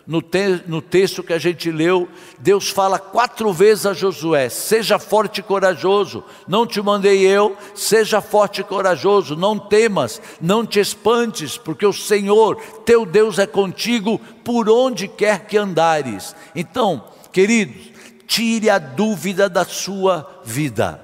No, 0.07 0.21
te, 0.21 0.63
no 0.67 0.83
texto 0.83 1.23
que 1.23 1.33
a 1.33 1.39
gente 1.39 1.71
leu, 1.71 2.07
Deus 2.39 2.69
fala 2.69 2.99
quatro 2.99 3.51
vezes 3.55 3.87
a 3.87 3.95
Josué: 3.95 4.51
seja 4.51 4.99
forte 4.99 5.41
e 5.41 5.43
corajoso, 5.43 6.23
não 6.47 6.67
te 6.67 6.83
mandei 6.83 7.27
eu, 7.27 7.57
seja 7.75 8.21
forte 8.21 8.61
e 8.61 8.65
corajoso, 8.65 9.35
não 9.35 9.59
temas, 9.59 10.21
não 10.41 10.67
te 10.67 10.79
espantes, 10.79 11.57
porque 11.57 11.87
o 11.87 11.93
Senhor, 11.93 12.57
teu 12.85 13.07
Deus, 13.07 13.39
é 13.39 13.47
contigo 13.47 14.21
por 14.45 14.69
onde 14.69 15.09
quer 15.09 15.47
que 15.47 15.57
andares. 15.57 16.37
Então, 16.55 17.05
queridos, 17.33 17.93
tire 18.27 18.69
a 18.69 18.79
dúvida 18.79 19.49
da 19.49 19.65
sua 19.65 20.43
vida. 20.45 21.01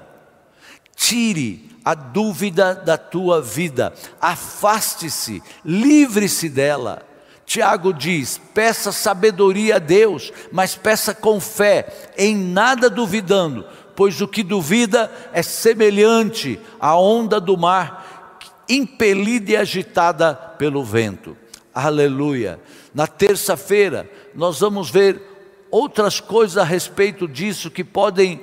Tire 0.95 1.71
a 1.83 1.95
dúvida 1.95 2.75
da 2.75 2.99
tua 2.99 3.41
vida. 3.41 3.93
Afaste-se, 4.19 5.41
livre-se 5.65 6.47
dela. 6.47 7.10
Tiago 7.51 7.93
diz: 7.93 8.39
peça 8.53 8.93
sabedoria 8.93 9.75
a 9.75 9.79
Deus, 9.79 10.31
mas 10.53 10.73
peça 10.73 11.13
com 11.13 11.37
fé, 11.41 12.13
em 12.17 12.33
nada 12.33 12.89
duvidando, 12.89 13.65
pois 13.93 14.21
o 14.21 14.27
que 14.27 14.41
duvida 14.41 15.11
é 15.33 15.43
semelhante 15.43 16.57
à 16.79 16.97
onda 16.97 17.41
do 17.41 17.57
mar, 17.57 18.39
impelida 18.69 19.51
e 19.51 19.57
agitada 19.57 20.33
pelo 20.33 20.81
vento. 20.81 21.35
Aleluia. 21.75 22.57
Na 22.93 23.05
terça-feira, 23.05 24.09
nós 24.33 24.61
vamos 24.61 24.89
ver 24.89 25.21
outras 25.69 26.21
coisas 26.21 26.57
a 26.57 26.63
respeito 26.63 27.27
disso 27.27 27.69
que 27.69 27.83
podem 27.83 28.39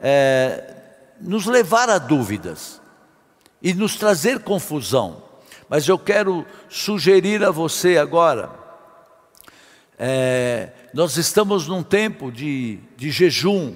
é, 0.00 0.76
nos 1.20 1.44
levar 1.44 1.90
a 1.90 1.98
dúvidas 1.98 2.80
e 3.62 3.74
nos 3.74 3.96
trazer 3.96 4.38
confusão. 4.38 5.25
Mas 5.68 5.88
eu 5.88 5.98
quero 5.98 6.46
sugerir 6.68 7.42
a 7.44 7.50
você 7.50 7.96
agora, 7.96 8.50
é, 9.98 10.70
nós 10.92 11.16
estamos 11.16 11.66
num 11.66 11.82
tempo 11.82 12.30
de, 12.30 12.78
de 12.96 13.10
jejum, 13.10 13.74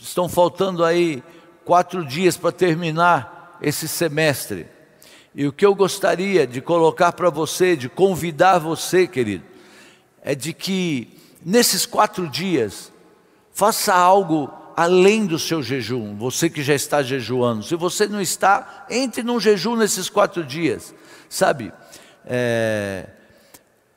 estão 0.00 0.28
faltando 0.28 0.84
aí 0.84 1.22
quatro 1.64 2.04
dias 2.04 2.36
para 2.36 2.52
terminar 2.52 3.58
esse 3.60 3.86
semestre. 3.86 4.66
E 5.34 5.46
o 5.46 5.52
que 5.52 5.64
eu 5.64 5.74
gostaria 5.74 6.46
de 6.46 6.60
colocar 6.60 7.12
para 7.12 7.30
você, 7.30 7.76
de 7.76 7.88
convidar 7.88 8.58
você, 8.58 9.06
querido, 9.06 9.44
é 10.22 10.34
de 10.34 10.52
que 10.52 11.16
nesses 11.44 11.86
quatro 11.86 12.28
dias, 12.28 12.92
faça 13.52 13.94
algo 13.94 14.50
além 14.76 15.26
do 15.26 15.38
seu 15.38 15.62
jejum, 15.62 16.16
você 16.16 16.48
que 16.48 16.62
já 16.62 16.74
está 16.74 17.02
jejuando. 17.02 17.62
Se 17.62 17.76
você 17.76 18.06
não 18.06 18.20
está, 18.20 18.86
entre 18.90 19.22
num 19.22 19.38
jejum 19.38 19.76
nesses 19.76 20.08
quatro 20.08 20.42
dias, 20.44 20.94
sabe? 21.30 21.72
É, 22.26 23.06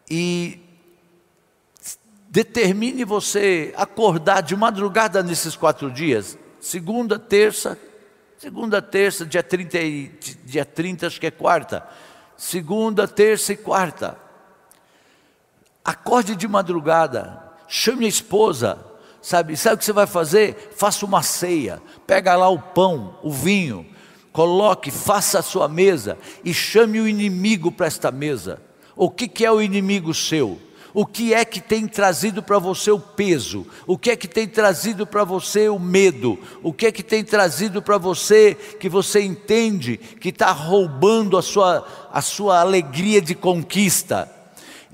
e 0.10 0.62
determine 2.30 3.04
você 3.04 3.74
acordar 3.76 4.42
de 4.42 4.56
madrugada 4.56 5.24
nesses 5.24 5.56
quatro 5.56 5.92
dias, 5.92 6.38
segunda, 6.60 7.18
terça, 7.18 7.78
segunda, 8.38 8.82
terça, 8.82 9.26
dia 9.26 9.44
30, 9.44 9.78
dia 10.46 10.64
30 10.64 11.08
acho 11.08 11.20
que 11.20 11.28
é 11.28 11.32
quarta, 11.32 11.86
segunda, 12.38 13.08
terça 13.08 13.52
e 13.52 13.58
quarta. 13.58 14.18
Acorde 15.84 16.36
de 16.36 16.48
madrugada, 16.48 17.44
chame 17.68 18.06
a 18.06 18.10
esposa, 18.10 18.80
sabe? 19.22 19.58
Sabe 19.58 19.76
o 19.76 19.78
que 19.80 19.86
você 19.86 19.92
vai 19.92 20.08
fazer? 20.08 20.74
Faça 20.78 21.06
uma 21.06 21.22
ceia, 21.22 21.82
pega 22.08 22.36
lá 22.36 22.48
o 22.48 22.60
pão, 22.60 23.18
o 23.22 23.32
vinho, 23.32 23.93
coloque, 24.34 24.92
faça 24.92 25.40
a 25.40 25.44
sua 25.44 25.70
mesa 25.70 26.18
e 26.44 26.54
chame 26.54 27.00
o 27.00 27.08
inimigo 27.08 27.72
para 27.72 27.86
esta 27.86 28.12
mesa. 28.12 28.60
O 28.96 29.10
que, 29.10 29.28
que 29.28 29.46
é 29.46 29.52
o 29.52 29.62
inimigo 29.62 30.14
seu? 30.14 30.60
O 30.94 31.06
que 31.06 31.34
é 31.34 31.44
que 31.44 31.60
tem 31.60 31.88
trazido 31.88 32.44
para 32.44 32.60
você 32.60 32.92
o 32.92 33.00
peso? 33.00 33.66
O 33.88 33.98
que 33.98 34.12
é 34.12 34.16
que 34.16 34.28
tem 34.28 34.48
trazido 34.48 35.08
para 35.08 35.24
você 35.24 35.70
o 35.70 35.80
medo? 35.80 36.38
O 36.62 36.72
que 36.72 36.86
é 36.88 36.92
que 36.92 37.02
tem 37.02 37.24
trazido 37.24 37.82
para 37.82 37.98
você 37.98 38.56
que 38.80 38.90
você 38.90 39.22
entende 39.22 39.98
que 39.98 40.30
está 40.30 40.52
roubando 40.52 41.38
a 41.38 41.42
sua, 41.42 41.88
a 42.12 42.22
sua 42.22 42.60
alegria 42.60 43.22
de 43.22 43.36
conquista? 43.36 44.30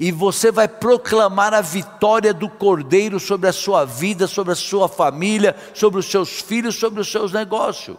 e 0.01 0.13
você 0.13 0.49
vai 0.49 0.65
proclamar 0.65 1.53
a 1.53 1.59
vitória 1.59 2.33
do 2.33 2.47
Cordeiro 2.47 3.19
sobre 3.19 3.49
a 3.49 3.51
sua 3.51 3.83
vida, 3.83 4.27
sobre 4.27 4.53
a 4.53 4.55
sua 4.55 4.87
família, 4.87 5.53
sobre 5.73 5.99
os 5.99 6.05
seus 6.05 6.39
filhos, 6.39 6.75
sobre 6.75 7.01
os 7.01 7.11
seus 7.11 7.33
negócios. 7.33 7.97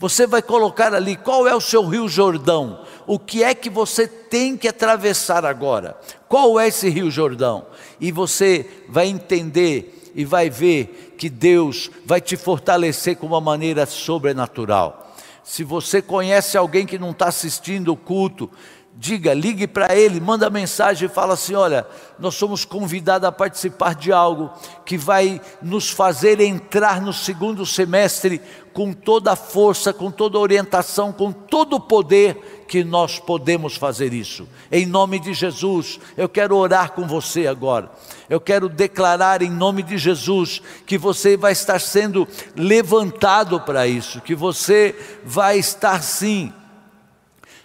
Você 0.00 0.26
vai 0.26 0.40
colocar 0.40 0.94
ali 0.94 1.14
qual 1.14 1.46
é 1.46 1.54
o 1.54 1.60
seu 1.60 1.86
Rio 1.86 2.08
Jordão, 2.08 2.86
o 3.06 3.18
que 3.18 3.44
é 3.44 3.54
que 3.54 3.68
você 3.68 4.08
tem 4.08 4.56
que 4.56 4.66
atravessar 4.66 5.44
agora, 5.44 5.94
qual 6.26 6.58
é 6.58 6.68
esse 6.68 6.88
Rio 6.88 7.10
Jordão, 7.10 7.66
e 8.00 8.10
você 8.10 8.66
vai 8.88 9.08
entender 9.08 10.10
e 10.14 10.24
vai 10.24 10.48
ver 10.48 11.14
que 11.18 11.28
Deus 11.28 11.90
vai 12.06 12.18
te 12.18 12.34
fortalecer 12.34 13.18
com 13.18 13.26
uma 13.26 13.42
maneira 13.42 13.84
sobrenatural. 13.84 15.14
Se 15.44 15.62
você 15.62 16.00
conhece 16.00 16.56
alguém 16.56 16.86
que 16.86 16.98
não 16.98 17.10
está 17.10 17.28
assistindo 17.28 17.92
o 17.92 17.96
culto, 17.96 18.50
diga, 19.00 19.32
ligue 19.32 19.66
para 19.66 19.96
ele, 19.96 20.20
manda 20.20 20.50
mensagem 20.50 21.06
e 21.06 21.10
fala 21.10 21.32
assim: 21.32 21.54
olha, 21.54 21.86
nós 22.18 22.34
somos 22.34 22.66
convidados 22.66 23.26
a 23.26 23.32
participar 23.32 23.94
de 23.94 24.12
algo 24.12 24.50
que 24.84 24.98
vai 24.98 25.40
nos 25.62 25.88
fazer 25.88 26.38
entrar 26.38 27.00
no 27.00 27.10
segundo 27.10 27.64
semestre 27.64 28.42
com 28.74 28.92
toda 28.92 29.32
a 29.32 29.36
força, 29.36 29.90
com 29.94 30.10
toda 30.10 30.36
a 30.36 30.40
orientação, 30.40 31.12
com 31.12 31.32
todo 31.32 31.76
o 31.76 31.80
poder 31.80 32.64
que 32.68 32.84
nós 32.84 33.18
podemos 33.18 33.74
fazer 33.74 34.12
isso. 34.12 34.46
Em 34.70 34.84
nome 34.84 35.18
de 35.18 35.32
Jesus, 35.32 35.98
eu 36.14 36.28
quero 36.28 36.54
orar 36.54 36.92
com 36.92 37.06
você 37.06 37.46
agora. 37.46 37.90
Eu 38.28 38.38
quero 38.38 38.68
declarar 38.68 39.40
em 39.40 39.50
nome 39.50 39.82
de 39.82 39.96
Jesus 39.96 40.60
que 40.86 40.98
você 40.98 41.38
vai 41.38 41.52
estar 41.52 41.80
sendo 41.80 42.28
levantado 42.54 43.60
para 43.62 43.88
isso, 43.88 44.20
que 44.20 44.34
você 44.34 44.94
vai 45.24 45.58
estar 45.58 46.02
sim 46.02 46.52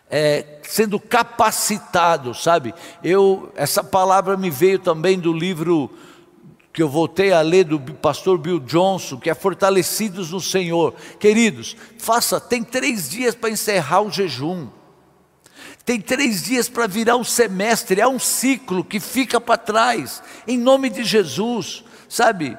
é, 0.09 0.59
sendo 0.63 0.99
capacitado, 0.99 2.33
sabe? 2.33 2.73
Eu 3.03 3.51
essa 3.55 3.83
palavra 3.83 4.37
me 4.37 4.49
veio 4.49 4.79
também 4.79 5.19
do 5.19 5.33
livro 5.33 5.89
que 6.71 6.83
eu 6.83 6.89
voltei 6.89 7.31
a 7.31 7.41
ler 7.41 7.63
do 7.63 7.79
pastor 7.79 8.37
Bill 8.37 8.59
Johnson, 8.59 9.17
que 9.17 9.29
é 9.29 9.33
Fortalecidos 9.33 10.31
no 10.31 10.41
Senhor. 10.41 10.93
Queridos, 11.19 11.77
faça, 11.97 12.37
tem 12.37 12.63
três 12.63 13.09
dias 13.09 13.33
para 13.33 13.49
encerrar 13.49 14.01
o 14.01 14.11
jejum. 14.11 14.67
Tem 15.85 16.01
três 16.01 16.43
dias 16.43 16.67
para 16.67 16.85
virar 16.85 17.15
o 17.15 17.23
semestre, 17.23 18.01
é 18.01 18.07
um 18.07 18.19
ciclo 18.19 18.83
que 18.83 18.99
fica 18.99 19.39
para 19.39 19.55
trás, 19.55 20.21
em 20.47 20.57
nome 20.57 20.89
de 20.89 21.03
Jesus, 21.03 21.85
sabe? 22.09 22.57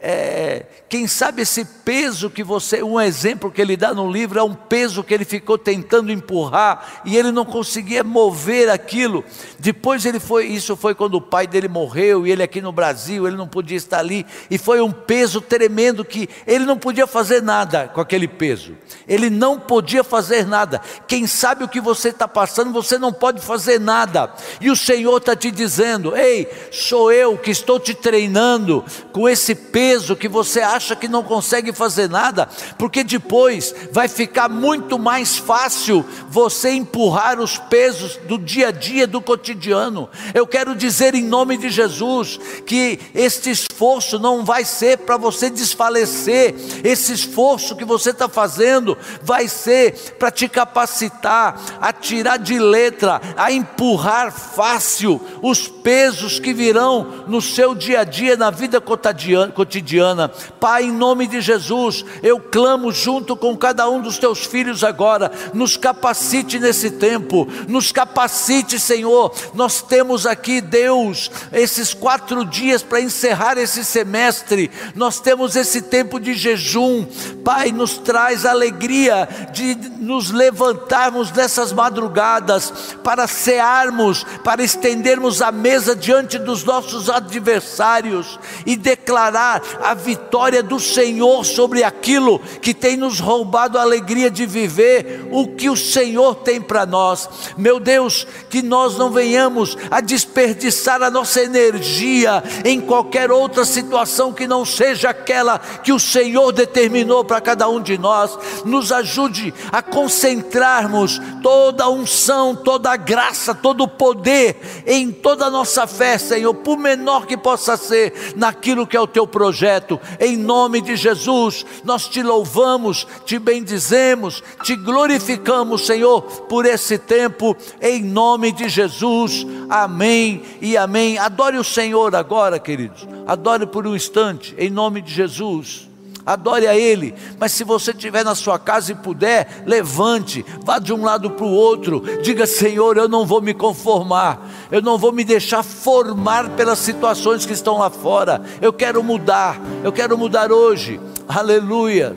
É, 0.00 0.64
quem 0.88 1.08
sabe 1.08 1.42
esse 1.42 1.64
peso 1.64 2.30
que 2.30 2.44
você, 2.44 2.84
um 2.84 3.00
exemplo 3.00 3.50
que 3.50 3.60
ele 3.60 3.76
dá 3.76 3.92
no 3.92 4.08
livro 4.08 4.38
é 4.38 4.42
um 4.44 4.54
peso 4.54 5.02
que 5.02 5.12
ele 5.12 5.24
ficou 5.24 5.58
tentando 5.58 6.12
empurrar 6.12 7.02
e 7.04 7.16
ele 7.16 7.32
não 7.32 7.44
conseguia 7.44 8.04
mover 8.04 8.70
aquilo. 8.70 9.24
Depois 9.58 10.06
ele 10.06 10.20
foi, 10.20 10.46
isso 10.46 10.76
foi 10.76 10.94
quando 10.94 11.16
o 11.16 11.20
pai 11.20 11.48
dele 11.48 11.66
morreu 11.66 12.24
e 12.24 12.30
ele 12.30 12.44
aqui 12.44 12.60
no 12.60 12.70
Brasil, 12.70 13.26
ele 13.26 13.36
não 13.36 13.48
podia 13.48 13.76
estar 13.76 13.98
ali 13.98 14.24
e 14.48 14.56
foi 14.56 14.80
um 14.80 14.92
peso 14.92 15.40
tremendo 15.40 16.04
que 16.04 16.28
ele 16.46 16.64
não 16.64 16.78
podia 16.78 17.06
fazer 17.06 17.42
nada 17.42 17.88
com 17.88 18.00
aquele 18.00 18.28
peso. 18.28 18.76
Ele 19.08 19.28
não 19.28 19.58
podia 19.58 20.04
fazer 20.04 20.46
nada. 20.46 20.80
Quem 21.08 21.26
sabe 21.26 21.64
o 21.64 21.68
que 21.68 21.80
você 21.80 22.10
está 22.10 22.28
passando, 22.28 22.72
você 22.72 22.98
não 22.98 23.12
pode 23.12 23.40
fazer 23.40 23.80
nada. 23.80 24.32
E 24.60 24.70
o 24.70 24.76
Senhor 24.76 25.16
está 25.16 25.34
te 25.34 25.50
dizendo: 25.50 26.16
Ei, 26.16 26.48
sou 26.70 27.10
eu 27.12 27.36
que 27.36 27.50
estou 27.50 27.80
te 27.80 27.94
treinando 27.94 28.84
com 29.12 29.28
esse 29.28 29.56
peso 29.56 29.87
peso 29.88 30.14
que 30.14 30.28
você 30.28 30.60
acha 30.60 30.94
que 30.94 31.08
não 31.08 31.22
consegue 31.22 31.72
fazer 31.72 32.10
nada, 32.10 32.46
porque 32.76 33.02
depois 33.02 33.74
vai 33.90 34.06
ficar 34.06 34.46
muito 34.46 34.98
mais 34.98 35.38
fácil 35.38 36.04
você 36.28 36.72
empurrar 36.72 37.40
os 37.40 37.56
pesos 37.56 38.18
do 38.28 38.36
dia 38.36 38.68
a 38.68 38.70
dia, 38.70 39.06
do 39.06 39.22
cotidiano. 39.22 40.06
Eu 40.34 40.46
quero 40.46 40.76
dizer 40.76 41.14
em 41.14 41.24
nome 41.24 41.56
de 41.56 41.70
Jesus 41.70 42.38
que 42.66 43.00
este 43.14 43.48
esforço 43.48 44.18
não 44.18 44.44
vai 44.44 44.62
ser 44.62 44.98
para 44.98 45.16
você 45.16 45.48
desfalecer, 45.48 46.54
esse 46.84 47.14
esforço 47.14 47.74
que 47.74 47.84
você 47.86 48.10
está 48.10 48.28
fazendo 48.28 48.94
vai 49.22 49.48
ser 49.48 50.16
para 50.18 50.30
te 50.30 50.50
capacitar 50.50 51.58
a 51.80 51.94
tirar 51.94 52.36
de 52.36 52.58
letra, 52.58 53.22
a 53.38 53.50
empurrar 53.50 54.32
fácil 54.32 55.18
os 55.40 55.66
pesos 55.66 56.38
que 56.38 56.52
virão 56.52 57.24
no 57.26 57.40
seu 57.40 57.74
dia 57.74 58.00
a 58.00 58.04
dia, 58.04 58.36
na 58.36 58.50
vida 58.50 58.82
cotidiana 58.82 59.77
cotidiana. 59.78 60.28
Pai, 60.60 60.84
em 60.84 60.92
nome 60.92 61.26
de 61.26 61.40
Jesus, 61.40 62.04
eu 62.22 62.40
clamo 62.40 62.92
junto 62.92 63.36
com 63.36 63.56
cada 63.56 63.88
um 63.88 64.00
dos 64.00 64.18
teus 64.18 64.44
filhos 64.44 64.82
agora, 64.82 65.30
nos 65.54 65.76
capacite 65.76 66.58
nesse 66.58 66.90
tempo, 66.92 67.46
nos 67.68 67.92
capacite, 67.92 68.78
Senhor. 68.80 69.32
Nós 69.54 69.80
temos 69.80 70.26
aqui, 70.26 70.60
Deus, 70.60 71.30
esses 71.52 71.94
quatro 71.94 72.44
dias 72.44 72.82
para 72.82 73.00
encerrar 73.00 73.56
esse 73.56 73.84
semestre, 73.84 74.70
nós 74.94 75.20
temos 75.20 75.54
esse 75.54 75.82
tempo 75.82 76.18
de 76.18 76.34
jejum. 76.34 77.06
Pai, 77.44 77.70
nos 77.70 77.98
traz 77.98 78.44
alegria 78.44 79.28
de 79.52 79.76
nos 79.98 80.30
levantarmos 80.30 81.30
nessas 81.32 81.72
madrugadas 81.72 82.72
para 83.04 83.26
cearmos, 83.26 84.24
para 84.42 84.62
estendermos 84.62 85.40
a 85.40 85.52
mesa 85.52 85.94
diante 85.94 86.38
dos 86.38 86.64
nossos 86.64 87.08
adversários 87.08 88.38
e 88.66 88.76
declarar 88.76 89.62
a 89.80 89.94
vitória 89.94 90.62
do 90.62 90.78
Senhor 90.80 91.44
sobre 91.44 91.82
aquilo 91.82 92.38
que 92.60 92.74
tem 92.74 92.96
nos 92.96 93.20
roubado 93.20 93.78
a 93.78 93.82
alegria 93.82 94.30
de 94.30 94.46
viver 94.46 95.28
o 95.30 95.48
que 95.48 95.68
o 95.68 95.76
Senhor 95.76 96.36
tem 96.36 96.60
para 96.60 96.86
nós. 96.86 97.28
Meu 97.56 97.78
Deus, 97.78 98.26
que 98.48 98.62
nós 98.62 98.96
não 98.96 99.10
venhamos 99.10 99.76
a 99.90 100.00
desperdiçar 100.00 101.02
a 101.02 101.10
nossa 101.10 101.42
energia 101.42 102.42
em 102.64 102.80
qualquer 102.80 103.30
outra 103.30 103.64
situação 103.64 104.32
que 104.32 104.46
não 104.46 104.64
seja 104.64 105.10
aquela 105.10 105.58
que 105.58 105.92
o 105.92 106.00
Senhor 106.00 106.52
determinou 106.52 107.24
para 107.24 107.40
cada 107.40 107.68
um 107.68 107.80
de 107.80 107.98
nós. 107.98 108.38
Nos 108.64 108.92
ajude 108.92 109.52
a 109.70 109.82
concentrarmos 109.82 111.20
toda 111.42 111.84
a 111.84 111.90
unção, 111.90 112.54
toda 112.54 112.90
a 112.90 112.96
graça, 112.96 113.54
todo 113.54 113.84
o 113.84 113.88
poder 113.88 114.56
em 114.86 115.10
toda 115.10 115.46
a 115.46 115.50
nossa 115.50 115.86
fé, 115.86 116.18
Senhor, 116.18 116.54
por 116.54 116.78
menor 116.78 117.26
que 117.26 117.36
possa 117.36 117.76
ser, 117.76 118.32
naquilo 118.36 118.86
que 118.86 118.96
é 118.96 119.00
o 119.00 119.06
teu 119.06 119.26
projeto. 119.58 120.00
Em 120.20 120.36
nome 120.36 120.80
de 120.80 120.94
Jesus, 120.94 121.66
nós 121.84 122.06
te 122.06 122.22
louvamos, 122.22 123.06
te 123.26 123.38
bendizemos, 123.38 124.42
te 124.62 124.76
glorificamos, 124.76 125.84
Senhor, 125.84 126.22
por 126.22 126.64
esse 126.64 126.96
tempo, 126.96 127.56
em 127.80 128.02
nome 128.02 128.52
de 128.52 128.68
Jesus. 128.68 129.44
Amém 129.68 130.42
e 130.60 130.76
amém. 130.76 131.18
Adore 131.18 131.58
o 131.58 131.64
Senhor 131.64 132.14
agora, 132.14 132.58
queridos. 132.60 133.06
Adore 133.26 133.66
por 133.66 133.86
um 133.86 133.96
instante, 133.96 134.54
em 134.56 134.70
nome 134.70 135.02
de 135.02 135.12
Jesus 135.12 135.87
adore 136.28 136.66
a 136.66 136.76
Ele. 136.76 137.14
Mas 137.40 137.52
se 137.52 137.64
você 137.64 137.90
estiver 137.90 138.22
na 138.22 138.34
sua 138.34 138.58
casa 138.58 138.92
e 138.92 138.94
puder, 138.94 139.62
levante, 139.64 140.44
vá 140.62 140.78
de 140.78 140.92
um 140.92 141.02
lado 141.02 141.30
para 141.30 141.46
o 141.46 141.50
outro, 141.50 142.02
diga: 142.22 142.46
Senhor, 142.46 142.98
eu 142.98 143.08
não 143.08 143.24
vou 143.24 143.40
me 143.40 143.54
conformar, 143.54 144.46
eu 144.70 144.82
não 144.82 144.98
vou 144.98 145.10
me 145.10 145.24
deixar 145.24 145.62
formar 145.62 146.50
pelas 146.50 146.78
situações 146.78 147.46
que 147.46 147.54
estão 147.54 147.78
lá 147.78 147.88
fora, 147.88 148.42
eu 148.60 148.72
quero 148.72 149.02
mudar, 149.02 149.58
eu 149.82 149.90
quero 149.90 150.18
mudar 150.18 150.52
hoje, 150.52 151.00
aleluia, 151.26 152.14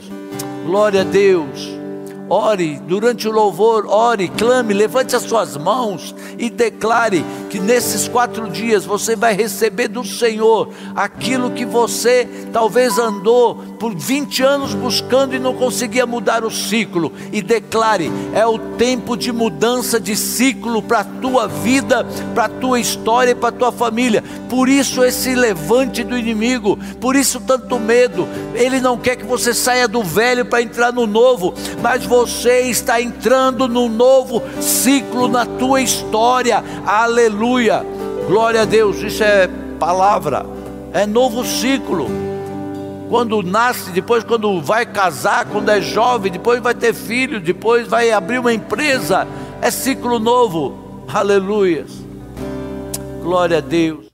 glória 0.65 1.01
a 1.01 1.05
Deus. 1.05 1.81
Ore 2.29 2.79
durante 2.87 3.27
o 3.27 3.31
louvor, 3.31 3.85
ore, 3.87 4.29
clame, 4.29 4.73
levante 4.73 5.17
as 5.17 5.23
suas 5.23 5.57
mãos 5.57 6.15
e 6.37 6.49
declare 6.49 7.25
que 7.51 7.59
nesses 7.59 8.07
quatro 8.07 8.49
dias 8.49 8.85
você 8.85 9.13
vai 9.13 9.33
receber 9.33 9.89
do 9.89 10.05
Senhor 10.05 10.69
aquilo 10.95 11.51
que 11.51 11.65
você 11.65 12.25
talvez 12.53 12.97
andou 12.97 13.55
por 13.77 13.93
20 13.93 14.41
anos 14.41 14.73
buscando 14.73 15.35
e 15.35 15.39
não 15.39 15.53
conseguia 15.53 16.05
mudar 16.05 16.45
o 16.45 16.49
ciclo. 16.49 17.11
E 17.29 17.41
declare: 17.41 18.09
é 18.33 18.47
o 18.47 18.57
tempo 18.57 19.17
de 19.17 19.33
mudança 19.33 19.99
de 19.99 20.15
ciclo 20.15 20.81
para 20.81 20.99
a 20.99 21.03
tua 21.03 21.45
vida, 21.45 22.05
para 22.33 22.45
a 22.45 22.49
tua 22.49 22.79
história 22.79 23.31
e 23.31 23.35
para 23.35 23.49
a 23.49 23.59
tua 23.59 23.71
família. 23.71 24.23
Por 24.49 24.69
isso, 24.69 25.03
esse 25.03 25.35
levante 25.35 26.05
do 26.05 26.17
inimigo, 26.17 26.79
por 27.01 27.17
isso, 27.17 27.41
tanto 27.41 27.77
medo. 27.77 28.29
Ele 28.55 28.79
não 28.79 28.97
quer 28.97 29.17
que 29.17 29.25
você 29.25 29.53
saia 29.53 29.89
do 29.89 30.03
velho 30.03 30.45
para 30.45 30.61
entrar 30.61 30.93
no 30.93 31.05
novo, 31.05 31.53
mas 31.81 32.05
você 32.05 32.61
está 32.61 33.01
entrando 33.01 33.67
num 33.67 33.89
novo 33.89 34.41
ciclo 34.61 35.27
na 35.27 35.45
tua 35.45 35.81
história. 35.81 36.63
Aleluia 36.85 37.40
aleluia, 37.41 37.83
glória 38.27 38.61
a 38.61 38.65
Deus, 38.65 38.97
isso 39.01 39.23
é 39.23 39.49
palavra, 39.79 40.45
é 40.93 41.07
novo 41.07 41.43
ciclo. 41.43 42.07
Quando 43.09 43.41
nasce, 43.41 43.89
depois 43.89 44.23
quando 44.23 44.61
vai 44.61 44.85
casar, 44.85 45.45
quando 45.45 45.69
é 45.69 45.81
jovem, 45.81 46.31
depois 46.31 46.61
vai 46.61 46.75
ter 46.75 46.93
filho, 46.93 47.39
depois 47.39 47.87
vai 47.87 48.11
abrir 48.11 48.37
uma 48.37 48.53
empresa, 48.53 49.27
é 49.59 49.71
ciclo 49.71 50.19
novo, 50.19 51.03
aleluia, 51.11 51.87
glória 53.23 53.57
a 53.57 53.61
Deus. 53.61 54.10